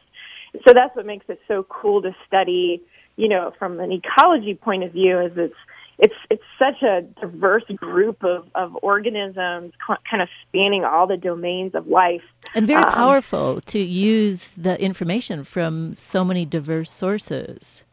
So 0.65 0.73
that's 0.73 0.95
what 0.95 1.05
makes 1.05 1.25
it 1.27 1.39
so 1.47 1.65
cool 1.67 2.01
to 2.03 2.15
study, 2.27 2.81
you 3.17 3.27
know, 3.27 3.51
from 3.59 3.79
an 3.79 3.91
ecology 3.91 4.55
point 4.55 4.83
of 4.83 4.93
view 4.93 5.19
is 5.19 5.31
it's 5.35 5.55
it's 5.99 6.13
it's 6.29 6.43
such 6.57 6.81
a 6.81 7.01
diverse 7.21 7.63
group 7.75 8.23
of, 8.23 8.47
of 8.55 8.75
organisms 8.81 9.73
kind 10.09 10.21
of 10.21 10.29
spanning 10.47 10.83
all 10.83 11.07
the 11.07 11.17
domains 11.17 11.75
of 11.75 11.87
life 11.87 12.21
and 12.55 12.65
very 12.67 12.83
um, 12.83 12.91
powerful 12.91 13.61
to 13.61 13.79
use 13.79 14.49
the 14.57 14.79
information 14.81 15.43
from 15.43 15.93
so 15.93 16.25
many 16.25 16.45
diverse 16.45 16.91
sources 16.91 17.83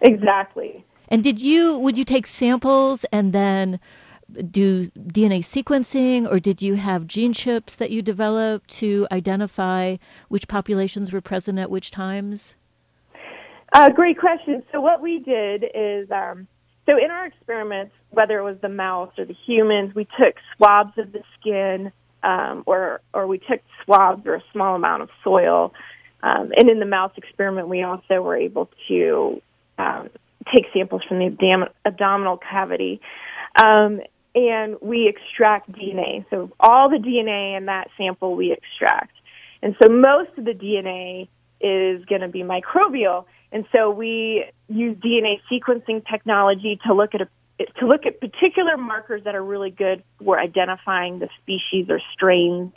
exactly 0.00 0.84
and 1.10 1.22
did 1.24 1.40
you 1.40 1.78
would 1.78 1.98
you 1.98 2.04
take 2.04 2.26
samples 2.26 3.04
and 3.12 3.32
then 3.32 3.80
do 4.50 4.86
DNA 4.86 5.40
sequencing, 5.40 6.30
or 6.30 6.38
did 6.38 6.62
you 6.62 6.74
have 6.74 7.06
gene 7.06 7.32
chips 7.32 7.74
that 7.76 7.90
you 7.90 8.02
developed 8.02 8.70
to 8.70 9.06
identify 9.10 9.96
which 10.28 10.48
populations 10.48 11.12
were 11.12 11.20
present 11.20 11.58
at 11.58 11.70
which 11.70 11.90
times? 11.90 12.54
Uh, 13.72 13.88
great 13.90 14.18
question. 14.18 14.62
So 14.72 14.80
what 14.80 15.00
we 15.00 15.20
did 15.20 15.64
is, 15.74 16.10
um, 16.10 16.46
so 16.86 16.96
in 16.96 17.10
our 17.10 17.26
experiments, 17.26 17.94
whether 18.10 18.38
it 18.38 18.42
was 18.42 18.56
the 18.62 18.68
mouse 18.68 19.12
or 19.16 19.24
the 19.24 19.36
humans, 19.46 19.94
we 19.94 20.04
took 20.04 20.34
swabs 20.56 20.96
of 20.98 21.12
the 21.12 21.22
skin, 21.38 21.92
um, 22.22 22.64
or 22.66 23.00
or 23.14 23.26
we 23.26 23.38
took 23.38 23.60
swabs 23.84 24.26
or 24.26 24.34
a 24.34 24.42
small 24.52 24.74
amount 24.74 25.02
of 25.02 25.10
soil. 25.22 25.72
Um, 26.22 26.52
and 26.56 26.68
in 26.68 26.80
the 26.80 26.86
mouse 26.86 27.12
experiment, 27.16 27.68
we 27.68 27.82
also 27.82 28.20
were 28.20 28.36
able 28.36 28.68
to 28.88 29.40
um, 29.78 30.10
take 30.54 30.66
samples 30.72 31.02
from 31.08 31.18
the 31.18 31.26
abdom- 31.26 31.68
abdominal 31.84 32.38
cavity. 32.38 33.00
Um, 33.62 34.00
and 34.34 34.76
we 34.80 35.08
extract 35.08 35.72
DNA. 35.72 36.24
So 36.30 36.50
all 36.60 36.88
the 36.88 36.98
DNA 36.98 37.56
in 37.56 37.66
that 37.66 37.88
sample 37.96 38.36
we 38.36 38.52
extract. 38.52 39.12
And 39.62 39.74
so 39.82 39.92
most 39.92 40.30
of 40.38 40.44
the 40.44 40.52
DNA 40.52 41.28
is 41.60 42.04
going 42.06 42.22
to 42.22 42.28
be 42.28 42.42
microbial. 42.42 43.26
And 43.52 43.64
so 43.72 43.90
we 43.90 44.44
use 44.68 44.96
DNA 44.98 45.40
sequencing 45.50 46.08
technology 46.08 46.78
to 46.86 46.94
look 46.94 47.14
at 47.14 47.22
a, 47.22 47.28
to 47.80 47.86
look 47.86 48.06
at 48.06 48.20
particular 48.20 48.76
markers 48.76 49.24
that 49.24 49.34
are 49.34 49.44
really 49.44 49.70
good 49.70 50.02
for 50.24 50.38
identifying 50.38 51.18
the 51.18 51.28
species 51.42 51.86
or 51.90 52.00
strains 52.14 52.72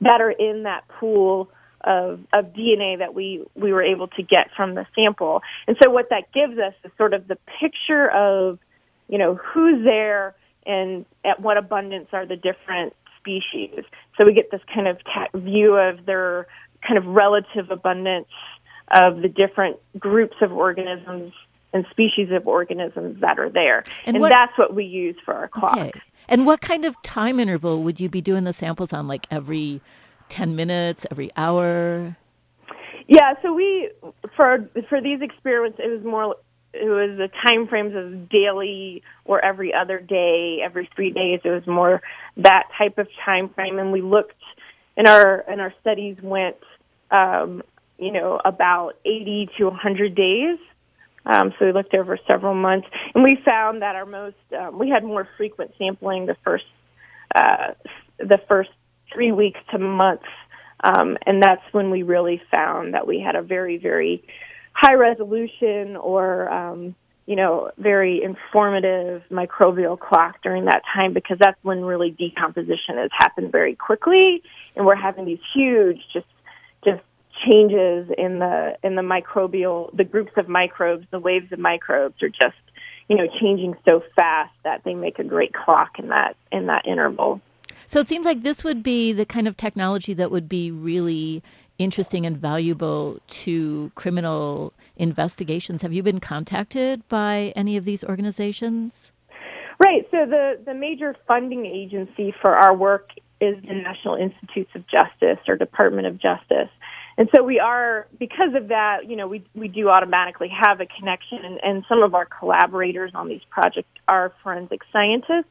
that 0.00 0.20
are 0.20 0.30
in 0.30 0.62
that 0.62 0.86
pool 0.88 1.50
of, 1.86 2.20
of 2.32 2.46
DNA 2.46 2.98
that 2.98 3.14
we, 3.14 3.44
we 3.54 3.72
were 3.72 3.82
able 3.82 4.08
to 4.08 4.22
get 4.22 4.50
from 4.56 4.74
the 4.74 4.86
sample. 4.94 5.42
And 5.66 5.76
so 5.82 5.90
what 5.90 6.10
that 6.10 6.32
gives 6.32 6.58
us 6.58 6.74
is 6.84 6.90
sort 6.96 7.14
of 7.14 7.28
the 7.28 7.38
picture 7.60 8.10
of, 8.10 8.58
you 9.08 9.18
know, 9.18 9.34
who's 9.34 9.84
there, 9.84 10.34
and 10.66 11.04
at 11.24 11.40
what 11.40 11.56
abundance 11.56 12.08
are 12.12 12.26
the 12.26 12.36
different 12.36 12.94
species. 13.18 13.84
So 14.16 14.24
we 14.24 14.32
get 14.32 14.50
this 14.50 14.62
kind 14.72 14.88
of 14.88 14.98
view 15.34 15.74
of 15.74 16.06
their 16.06 16.46
kind 16.86 16.98
of 16.98 17.06
relative 17.06 17.70
abundance 17.70 18.28
of 18.90 19.22
the 19.22 19.28
different 19.28 19.78
groups 19.98 20.36
of 20.40 20.52
organisms 20.52 21.32
and 21.72 21.84
species 21.90 22.28
of 22.30 22.46
organisms 22.46 23.20
that 23.20 23.38
are 23.38 23.50
there. 23.50 23.84
And, 24.06 24.16
and 24.16 24.20
what, 24.20 24.30
that's 24.30 24.56
what 24.56 24.74
we 24.74 24.84
use 24.84 25.16
for 25.24 25.34
our 25.34 25.48
clock. 25.48 25.76
Okay. 25.76 25.92
And 26.28 26.46
what 26.46 26.60
kind 26.60 26.84
of 26.84 27.00
time 27.02 27.38
interval 27.38 27.82
would 27.82 28.00
you 28.00 28.08
be 28.08 28.20
doing 28.20 28.44
the 28.44 28.52
samples 28.52 28.92
on? 28.92 29.08
Like 29.08 29.26
every 29.30 29.80
10 30.28 30.56
minutes, 30.56 31.06
every 31.10 31.30
hour? 31.36 32.16
Yeah, 33.06 33.34
so 33.42 33.52
we 33.52 33.90
for 34.34 34.68
for 34.88 35.00
these 35.00 35.20
experiments 35.20 35.78
it 35.78 35.90
was 35.90 36.02
more 36.04 36.36
it 36.72 36.88
was 36.88 37.16
the 37.16 37.28
time 37.46 37.68
frames 37.68 37.94
of 37.94 38.28
daily 38.28 39.02
or 39.24 39.44
every 39.44 39.72
other 39.72 40.00
day, 40.00 40.58
every 40.64 40.88
three 40.96 41.10
days. 41.10 41.40
It 41.44 41.50
was 41.50 41.66
more 41.66 42.02
that 42.38 42.64
type 42.76 42.98
of 42.98 43.06
time 43.24 43.48
frame, 43.50 43.78
and 43.78 43.92
we 43.92 44.02
looked 44.02 44.42
in 44.96 45.06
our 45.06 45.44
in 45.50 45.60
our 45.60 45.72
studies 45.80 46.16
went, 46.22 46.56
um, 47.10 47.62
you 47.98 48.12
know, 48.12 48.40
about 48.44 48.94
80 49.04 49.50
to 49.58 49.64
100 49.66 50.14
days. 50.14 50.58
Um, 51.26 51.54
so 51.58 51.66
we 51.66 51.72
looked 51.72 51.94
over 51.94 52.18
several 52.28 52.54
months, 52.54 52.86
and 53.14 53.22
we 53.22 53.38
found 53.44 53.82
that 53.82 53.96
our 53.96 54.06
most 54.06 54.36
um, 54.58 54.78
we 54.78 54.88
had 54.88 55.04
more 55.04 55.28
frequent 55.36 55.72
sampling 55.78 56.26
the 56.26 56.36
first 56.42 56.64
uh, 57.34 57.72
the 58.18 58.38
first 58.48 58.70
three 59.12 59.32
weeks 59.32 59.60
to 59.70 59.78
months, 59.78 60.24
um, 60.82 61.16
and 61.26 61.42
that's 61.42 61.62
when 61.72 61.90
we 61.90 62.02
really 62.02 62.40
found 62.50 62.94
that 62.94 63.06
we 63.06 63.20
had 63.20 63.36
a 63.36 63.42
very 63.42 63.78
very 63.78 64.22
high 64.72 64.94
resolution 64.94 65.96
or 65.96 66.50
um, 66.52 66.94
you 67.26 67.36
know, 67.36 67.70
very 67.78 68.22
informative 68.22 69.22
microbial 69.30 69.98
clock 69.98 70.42
during 70.42 70.66
that 70.66 70.82
time 70.92 71.14
because 71.14 71.38
that's 71.40 71.58
when 71.62 71.82
really 71.82 72.10
decomposition 72.10 72.96
has 72.96 73.10
happened 73.16 73.50
very 73.50 73.74
quickly 73.74 74.42
and 74.76 74.84
we're 74.84 74.94
having 74.94 75.24
these 75.24 75.38
huge 75.54 75.98
just 76.12 76.26
just 76.84 77.02
changes 77.46 78.10
in 78.18 78.38
the 78.38 78.76
in 78.82 78.94
the 78.94 79.02
microbial 79.02 79.94
the 79.96 80.04
groups 80.04 80.32
of 80.36 80.48
microbes, 80.48 81.06
the 81.10 81.18
waves 81.18 81.50
of 81.50 81.58
microbes 81.58 82.22
are 82.22 82.28
just, 82.28 82.56
you 83.08 83.16
know, 83.16 83.26
changing 83.40 83.74
so 83.88 84.02
fast 84.14 84.52
that 84.62 84.82
they 84.84 84.94
make 84.94 85.18
a 85.18 85.24
great 85.24 85.54
clock 85.54 85.98
in 85.98 86.08
that 86.08 86.36
in 86.52 86.66
that 86.66 86.86
interval. 86.86 87.40
So 87.86 88.00
it 88.00 88.08
seems 88.08 88.26
like 88.26 88.42
this 88.42 88.64
would 88.64 88.82
be 88.82 89.12
the 89.12 89.26
kind 89.26 89.46
of 89.46 89.56
technology 89.56 90.14
that 90.14 90.30
would 90.30 90.48
be 90.48 90.70
really 90.70 91.42
interesting 91.78 92.24
and 92.24 92.36
valuable 92.36 93.18
to 93.28 93.90
criminal 93.94 94.72
investigations. 94.96 95.82
Have 95.82 95.92
you 95.92 96.02
been 96.02 96.20
contacted 96.20 97.06
by 97.08 97.52
any 97.56 97.76
of 97.76 97.84
these 97.84 98.04
organizations? 98.04 99.12
Right. 99.84 100.06
So 100.10 100.24
the, 100.24 100.60
the 100.64 100.74
major 100.74 101.16
funding 101.26 101.66
agency 101.66 102.32
for 102.40 102.56
our 102.56 102.74
work 102.74 103.10
is 103.40 103.56
the 103.62 103.74
National 103.74 104.14
Institutes 104.14 104.70
of 104.74 104.84
Justice 104.86 105.42
or 105.48 105.56
Department 105.56 106.06
of 106.06 106.14
Justice. 106.14 106.70
And 107.18 107.28
so 107.34 107.42
we 107.42 107.58
are, 107.58 108.06
because 108.18 108.54
of 108.56 108.68
that, 108.68 109.08
you 109.08 109.16
know, 109.16 109.28
we, 109.28 109.44
we 109.54 109.68
do 109.68 109.88
automatically 109.88 110.48
have 110.48 110.80
a 110.80 110.86
connection, 110.86 111.38
and, 111.44 111.60
and 111.62 111.84
some 111.88 112.02
of 112.02 112.14
our 112.14 112.24
collaborators 112.26 113.12
on 113.14 113.28
these 113.28 113.42
projects 113.50 113.88
are 114.08 114.32
forensic 114.42 114.80
scientists. 114.92 115.50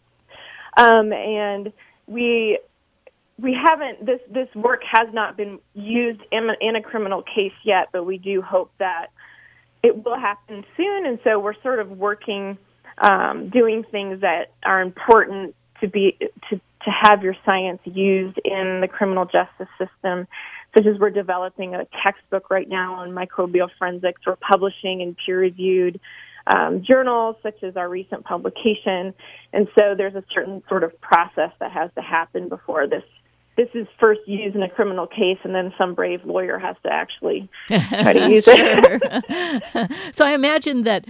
Um, 0.77 1.13
and 1.13 1.71
we 2.07 2.59
we 3.39 3.53
haven't 3.53 4.05
this 4.05 4.19
this 4.29 4.47
work 4.55 4.81
has 4.89 5.13
not 5.13 5.35
been 5.35 5.59
used 5.73 6.21
in, 6.31 6.49
in 6.61 6.75
a 6.75 6.81
criminal 6.81 7.23
case 7.23 7.53
yet, 7.65 7.89
but 7.91 8.05
we 8.05 8.17
do 8.17 8.41
hope 8.41 8.71
that 8.79 9.07
it 9.81 10.03
will 10.03 10.17
happen 10.17 10.63
soon. 10.77 11.05
And 11.05 11.19
so 11.23 11.39
we're 11.39 11.59
sort 11.61 11.79
of 11.79 11.91
working, 11.91 12.57
um, 12.99 13.49
doing 13.49 13.83
things 13.91 14.21
that 14.21 14.51
are 14.63 14.81
important 14.81 15.55
to 15.81 15.87
be 15.87 16.17
to 16.49 16.61
to 16.85 16.91
have 16.91 17.23
your 17.23 17.35
science 17.45 17.79
used 17.85 18.37
in 18.43 18.81
the 18.81 18.87
criminal 18.87 19.25
justice 19.25 19.69
system. 19.77 20.27
Such 20.75 20.87
as 20.87 20.99
we're 20.99 21.11
developing 21.11 21.75
a 21.75 21.85
textbook 22.03 22.49
right 22.49 22.67
now 22.67 22.95
on 22.95 23.11
microbial 23.11 23.69
forensics. 23.77 24.21
We're 24.25 24.37
publishing 24.37 25.01
in 25.01 25.15
peer-reviewed 25.23 25.99
um, 26.47 26.83
journals, 26.85 27.35
such 27.43 27.63
as 27.63 27.77
our 27.77 27.89
recent 27.89 28.25
publication. 28.25 29.13
And 29.53 29.67
so 29.77 29.95
there's 29.95 30.15
a 30.15 30.23
certain 30.33 30.63
sort 30.67 30.83
of 30.83 30.99
process 31.01 31.51
that 31.59 31.71
has 31.71 31.89
to 31.95 32.01
happen 32.01 32.49
before 32.49 32.87
this 32.87 33.03
this 33.55 33.69
is 33.75 33.85
first 33.99 34.21
used 34.25 34.55
in 34.55 34.63
a 34.63 34.69
criminal 34.69 35.05
case, 35.05 35.37
and 35.43 35.53
then 35.53 35.71
some 35.77 35.93
brave 35.93 36.21
lawyer 36.25 36.57
has 36.57 36.75
to 36.83 36.91
actually 36.91 37.47
try 37.67 38.13
to 38.13 38.29
use 38.31 38.45
it. 38.47 39.91
so 40.15 40.25
I 40.25 40.33
imagine 40.33 40.83
that 40.83 41.05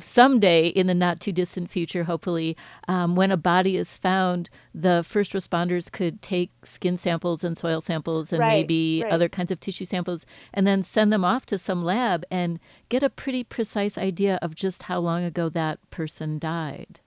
someday 0.00 0.68
in 0.68 0.86
the 0.86 0.94
not 0.94 1.20
too 1.20 1.32
distant 1.32 1.70
future, 1.70 2.04
hopefully, 2.04 2.56
um, 2.86 3.16
when 3.16 3.30
a 3.30 3.36
body 3.36 3.76
is 3.76 3.96
found, 3.96 4.48
the 4.74 5.04
first 5.06 5.32
responders 5.32 5.90
could 5.90 6.22
take 6.22 6.50
skin 6.64 6.96
samples 6.96 7.44
and 7.44 7.56
soil 7.56 7.80
samples 7.80 8.32
and 8.32 8.40
right, 8.40 8.48
maybe 8.48 9.02
right. 9.02 9.12
other 9.12 9.28
kinds 9.28 9.50
of 9.50 9.60
tissue 9.60 9.84
samples 9.84 10.26
and 10.52 10.66
then 10.66 10.82
send 10.82 11.12
them 11.12 11.24
off 11.24 11.46
to 11.46 11.58
some 11.58 11.82
lab 11.82 12.24
and 12.30 12.58
get 12.88 13.02
a 13.02 13.10
pretty 13.10 13.44
precise 13.44 13.98
idea 13.98 14.38
of 14.42 14.54
just 14.54 14.84
how 14.84 14.98
long 14.98 15.24
ago 15.24 15.48
that 15.48 15.78
person 15.90 16.38
died. 16.38 17.00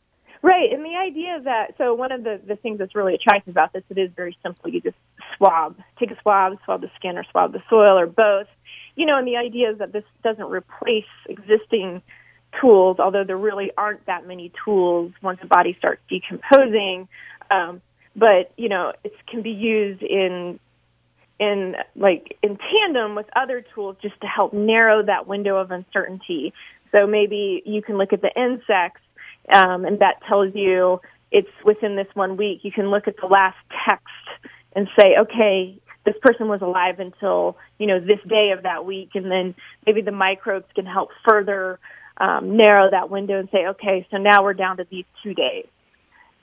Right, 0.44 0.74
and 0.74 0.84
the 0.84 0.96
idea 0.96 1.40
that 1.44 1.76
so 1.78 1.94
one 1.94 2.12
of 2.12 2.24
the 2.24 2.42
the 2.48 2.56
things 2.56 2.80
that's 2.80 2.96
really 2.96 3.14
attractive 3.14 3.52
about 3.52 3.74
this, 3.74 3.84
it 3.90 3.98
is 4.00 4.10
very 4.16 4.36
simple. 4.42 4.72
You 4.72 4.82
just 4.82 4.98
swab, 5.38 5.78
take 6.00 6.10
a 6.10 6.20
swab, 6.22 6.58
swab 6.66 6.82
the 6.82 6.90
skin, 6.96 7.16
or 7.16 7.24
swab 7.32 7.54
the 7.54 7.62
soil, 7.70 7.98
or 7.98 8.08
both. 8.08 8.48
You 8.96 9.06
know, 9.06 9.18
and 9.18 9.28
the 9.28 9.38
idea 9.38 9.72
is 9.72 9.78
that 9.78 9.94
this 9.94 10.04
doesn't 10.24 10.50
replace 10.50 11.06
existing 11.30 12.02
tools, 12.60 12.98
although 13.00 13.24
there 13.24 13.38
really 13.38 13.72
aren't 13.78 14.06
that 14.08 14.28
many 14.28 14.52
tools 14.66 15.12
once 15.22 15.40
a 15.44 15.48
body 15.48 15.76
starts 15.78 16.02
decomposing. 16.10 17.08
Um, 17.50 17.82
but 18.16 18.52
you 18.58 18.70
know, 18.70 18.94
it 19.04 19.14
can 19.30 19.42
be 19.42 19.52
used 19.52 20.04
in 20.04 20.60
in 21.40 21.76
like 21.96 22.38
in 22.44 22.58
tandem 22.58 23.16
with 23.16 23.26
other 23.36 23.64
tools 23.74 23.98
just 24.02 24.20
to 24.22 24.28
help 24.28 24.54
narrow 24.54 25.04
that 25.04 25.28
window 25.28 25.58
of 25.58 25.72
uncertainty. 25.72 26.54
So 26.92 27.08
maybe 27.08 27.64
you 27.66 27.82
can 27.82 27.98
look 27.98 28.12
at 28.14 28.22
the 28.22 28.32
insects 28.36 29.02
um, 29.54 29.86
and 29.86 30.00
that 30.00 30.16
tells 30.28 30.54
you 30.54 31.00
it's 31.32 31.50
within 31.66 31.96
this 31.96 32.08
one 32.14 32.38
week. 32.38 32.60
You 32.64 32.72
can 32.72 32.90
look 32.90 33.08
at 33.08 33.16
the 33.20 33.28
last 33.28 33.58
text 33.88 34.06
and 34.76 34.88
say, 35.00 35.16
okay, 35.20 35.80
this 36.06 36.16
person 36.22 36.48
was 36.48 36.62
alive 36.62 37.00
until 37.00 37.58
you 37.78 37.88
know 37.88 38.00
this 38.00 38.20
day 38.28 38.52
of 38.56 38.64
that 38.64 38.86
week, 38.86 39.12
and 39.14 39.32
then 39.32 39.56
maybe 39.86 40.02
the 40.02 40.12
microbes 40.12 40.66
can 40.76 40.86
help 40.86 41.10
further 41.28 41.80
um, 42.18 42.58
narrow 42.58 42.90
that 42.92 43.10
window 43.10 43.40
and 43.40 43.50
say, 43.52 43.68
okay, 43.68 44.06
so 44.12 44.18
now 44.18 44.44
we're 44.44 44.54
down 44.54 44.78
to 44.78 44.86
these 44.90 45.06
two 45.24 45.34
days, 45.34 45.68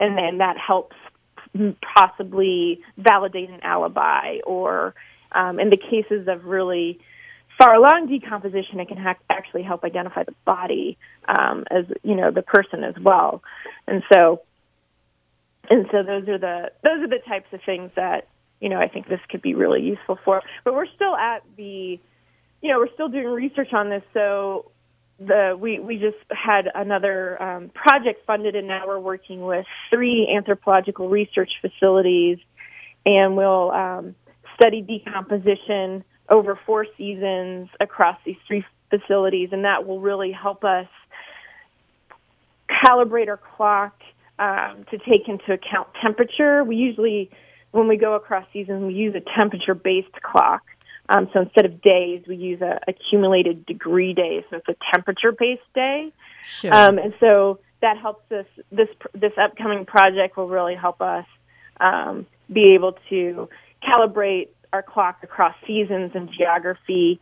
and 0.01 0.17
then 0.17 0.39
that 0.39 0.57
helps 0.59 0.97
possibly 1.97 2.81
validate 2.97 3.51
an 3.51 3.61
alibi, 3.63 4.39
or 4.47 4.95
um, 5.33 5.61
in 5.61 5.71
the 5.71 5.77
cases 5.77 6.29
of 6.29 6.45
really 6.45 6.99
far 7.59 7.75
along 7.75 8.07
decomposition, 8.07 8.79
it 8.81 8.89
can 8.89 8.97
ha- 8.97 9.17
actually 9.29 9.63
help 9.63 9.85
identify 9.85 10.23
the 10.23 10.35
body 10.45 10.97
um, 11.27 11.65
as 11.71 11.85
you 12.03 12.15
know 12.15 12.31
the 12.31 12.43
person 12.43 12.85
as 12.85 12.95
well. 13.03 13.43
And 13.87 14.03
so, 14.13 14.43
and 15.69 15.87
so 15.91 16.03
those 16.03 16.29
are 16.29 16.39
the 16.39 16.71
those 16.83 17.03
are 17.03 17.09
the 17.09 17.21
types 17.27 17.49
of 17.53 17.61
things 17.67 17.91
that 17.97 18.29
you 18.61 18.69
know 18.69 18.79
I 18.79 18.89
think 18.89 19.09
this 19.09 19.21
could 19.29 19.43
be 19.43 19.55
really 19.55 19.83
useful 19.83 20.19
for. 20.25 20.43
But 20.65 20.75
we're 20.75 20.87
still 20.95 21.17
at 21.17 21.43
the, 21.57 21.99
you 22.63 22.73
know, 22.73 22.79
we're 22.79 22.93
still 22.95 23.09
doing 23.09 23.27
research 23.27 23.73
on 23.73 23.91
this. 23.91 24.03
So 24.15 24.71
the 25.19 25.57
we 25.59 25.81
we 25.81 25.97
just 25.97 26.17
had 26.31 26.71
another 26.75 27.41
um, 27.43 27.71
project 27.71 28.25
funded, 28.27 28.55
and 28.55 28.69
now 28.69 28.87
we're 28.87 29.01
working 29.01 29.45
with 29.45 29.67
three 29.91 30.33
anthropological 30.35 31.09
research 31.09 31.51
facilities, 31.61 32.39
and 33.05 33.37
we'll 33.37 33.71
um, 33.73 34.15
study 34.55 34.81
decomposition 34.81 36.05
over 36.29 36.59
four 36.67 36.87
seasons 36.97 37.69
across 37.81 38.17
these 38.25 38.37
three 38.47 38.65
facilities, 38.91 39.49
and 39.53 39.65
that 39.65 39.87
will 39.87 40.01
really 40.01 40.33
help 40.33 40.65
us 40.65 40.87
calibrate 42.85 43.29
our 43.29 43.41
clock 43.57 43.95
um, 44.39 44.85
to 44.91 44.99
take 44.99 45.29
into 45.29 45.53
account 45.53 45.89
temperature. 46.01 46.63
We 46.63 46.77
usually, 46.77 47.31
when 47.73 47.89
we 47.89 47.97
go 47.97 48.15
across 48.15 48.47
seasons, 48.53 48.85
we 48.85 48.95
use 48.95 49.15
a 49.15 49.23
temperature-based 49.37 50.23
clock. 50.23 50.63
Um, 51.09 51.29
so 51.33 51.41
instead 51.41 51.65
of 51.65 51.81
days, 51.81 52.23
we 52.29 52.37
use 52.37 52.61
a 52.61 52.81
accumulated 52.87 53.65
degree 53.67 54.13
day. 54.13 54.45
So 54.51 54.57
it's 54.57 54.69
a 54.69 54.77
temperature-based 54.95 55.63
day. 55.75 56.13
Sure. 56.45 56.75
Um, 56.75 56.99
and 56.99 57.15
so 57.19 57.61
that 57.81 57.97
helps 57.99 58.31
us. 58.33 58.47
This 58.71 58.89
this 59.15 59.33
upcoming 59.41 59.87
project 59.87 60.37
will 60.37 60.49
really 60.49 60.75
help 60.75 61.01
us 61.01 61.27
um, 61.81 62.27
be 62.53 62.75
able 62.75 62.97
to 63.09 63.49
calibrate 63.83 64.49
our 64.73 64.83
clock 64.83 65.19
across 65.23 65.55
seasons 65.67 66.13
and 66.15 66.29
geography. 66.37 67.21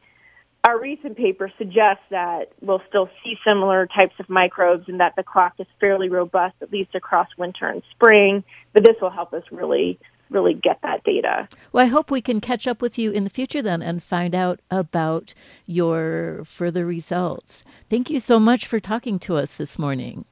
Our 0.65 0.81
recent 0.81 1.17
paper 1.17 1.53
suggests 1.59 2.03
that 2.11 2.51
we'll 2.61 2.83
still 2.89 3.09
see 3.23 3.37
similar 3.47 3.87
types 3.87 4.15
of 4.19 4.29
microbes 4.29 4.89
and 4.89 4.99
that 4.99 5.15
the 5.15 5.23
clock 5.23 5.55
is 5.61 5.67
fairly 5.79 6.09
robust, 6.09 6.57
at 6.61 6.73
least 6.73 6.97
across 6.97 7.29
winter 7.39 7.69
and 7.69 7.83
spring. 7.93 8.43
But 8.73 8.85
this 8.85 8.97
will 9.01 9.11
help 9.11 9.33
us 9.33 9.45
really, 9.53 9.97
really 10.31 10.55
get 10.55 10.81
that 10.83 11.05
data. 11.05 11.49
Well, 11.73 11.85
I 11.85 11.89
hope 11.89 12.11
we 12.11 12.21
can 12.21 12.41
catch 12.41 12.67
up 12.67 12.83
with 12.83 12.99
you 12.99 13.11
in 13.11 13.25
the 13.25 13.31
future 13.31 13.63
then 13.63 13.83
and 13.83 14.03
find 14.03 14.35
out 14.35 14.61
about 14.71 15.35
your 15.67 16.43
further 16.45 16.87
results. 16.87 17.65
Thank 17.91 18.11
you 18.11 18.21
so 18.21 18.39
much 18.39 18.67
for 18.67 18.81
talking 18.81 19.19
to 19.21 19.37
us 19.37 19.57
this 19.57 19.79
morning. 19.79 20.25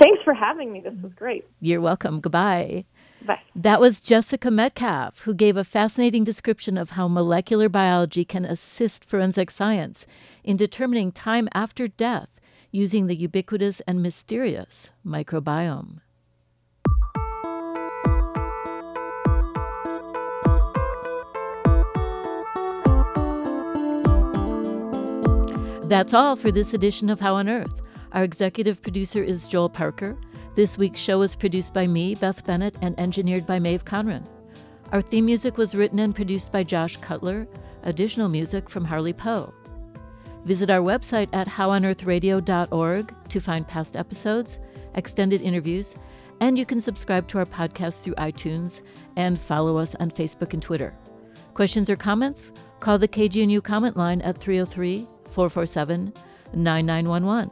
Thanks 0.00 0.22
for 0.24 0.34
having 0.34 0.72
me. 0.72 0.80
This 0.80 0.94
was 1.02 1.12
great. 1.14 1.44
You're 1.60 1.80
welcome. 1.80 2.20
Goodbye. 2.20 2.84
Bye. 3.26 3.40
That 3.54 3.80
was 3.80 4.00
Jessica 4.00 4.50
Metcalf, 4.50 5.20
who 5.20 5.32
gave 5.32 5.56
a 5.56 5.64
fascinating 5.64 6.24
description 6.24 6.76
of 6.76 6.90
how 6.90 7.08
molecular 7.08 7.68
biology 7.68 8.24
can 8.24 8.44
assist 8.44 9.04
forensic 9.04 9.50
science 9.50 10.06
in 10.42 10.56
determining 10.56 11.10
time 11.10 11.48
after 11.54 11.88
death 11.88 12.40
using 12.70 13.06
the 13.06 13.14
ubiquitous 13.14 13.80
and 13.86 14.02
mysterious 14.02 14.90
microbiome. 15.06 16.00
That's 25.94 26.12
all 26.12 26.34
for 26.34 26.50
this 26.50 26.74
edition 26.74 27.08
of 27.08 27.20
How 27.20 27.36
on 27.36 27.48
Earth. 27.48 27.80
Our 28.10 28.24
executive 28.24 28.82
producer 28.82 29.22
is 29.22 29.46
Joel 29.46 29.68
Parker. 29.68 30.18
This 30.56 30.76
week's 30.76 30.98
show 30.98 31.20
was 31.20 31.36
produced 31.36 31.72
by 31.72 31.86
me, 31.86 32.16
Beth 32.16 32.44
Bennett, 32.44 32.74
and 32.82 32.98
engineered 32.98 33.46
by 33.46 33.60
Maeve 33.60 33.84
Conran. 33.84 34.26
Our 34.90 35.00
theme 35.00 35.26
music 35.26 35.56
was 35.56 35.72
written 35.72 36.00
and 36.00 36.12
produced 36.12 36.50
by 36.50 36.64
Josh 36.64 36.96
Cutler, 36.96 37.46
additional 37.84 38.28
music 38.28 38.68
from 38.68 38.84
Harley 38.84 39.12
Poe. 39.12 39.54
Visit 40.44 40.68
our 40.68 40.80
website 40.80 41.28
at 41.32 41.46
howonearthradio.org 41.46 43.14
to 43.28 43.40
find 43.40 43.68
past 43.68 43.94
episodes, 43.94 44.58
extended 44.96 45.42
interviews, 45.42 45.94
and 46.40 46.58
you 46.58 46.66
can 46.66 46.80
subscribe 46.80 47.28
to 47.28 47.38
our 47.38 47.46
podcast 47.46 48.02
through 48.02 48.16
iTunes 48.16 48.82
and 49.14 49.38
follow 49.38 49.76
us 49.76 49.94
on 50.00 50.10
Facebook 50.10 50.54
and 50.54 50.62
Twitter. 50.62 50.92
Questions 51.54 51.88
or 51.88 51.94
comments? 51.94 52.50
Call 52.80 52.98
the 52.98 53.06
KGNU 53.06 53.62
comment 53.62 53.96
line 53.96 54.20
at 54.22 54.36
303 54.36 55.06
447 55.34 56.14
9911. 56.54 57.50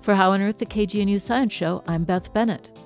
For 0.00 0.14
How 0.14 0.32
on 0.32 0.42
Earth, 0.42 0.58
the 0.58 0.66
KGNU 0.66 1.20
Science 1.20 1.52
Show, 1.52 1.82
I'm 1.86 2.04
Beth 2.04 2.34
Bennett. 2.34 2.83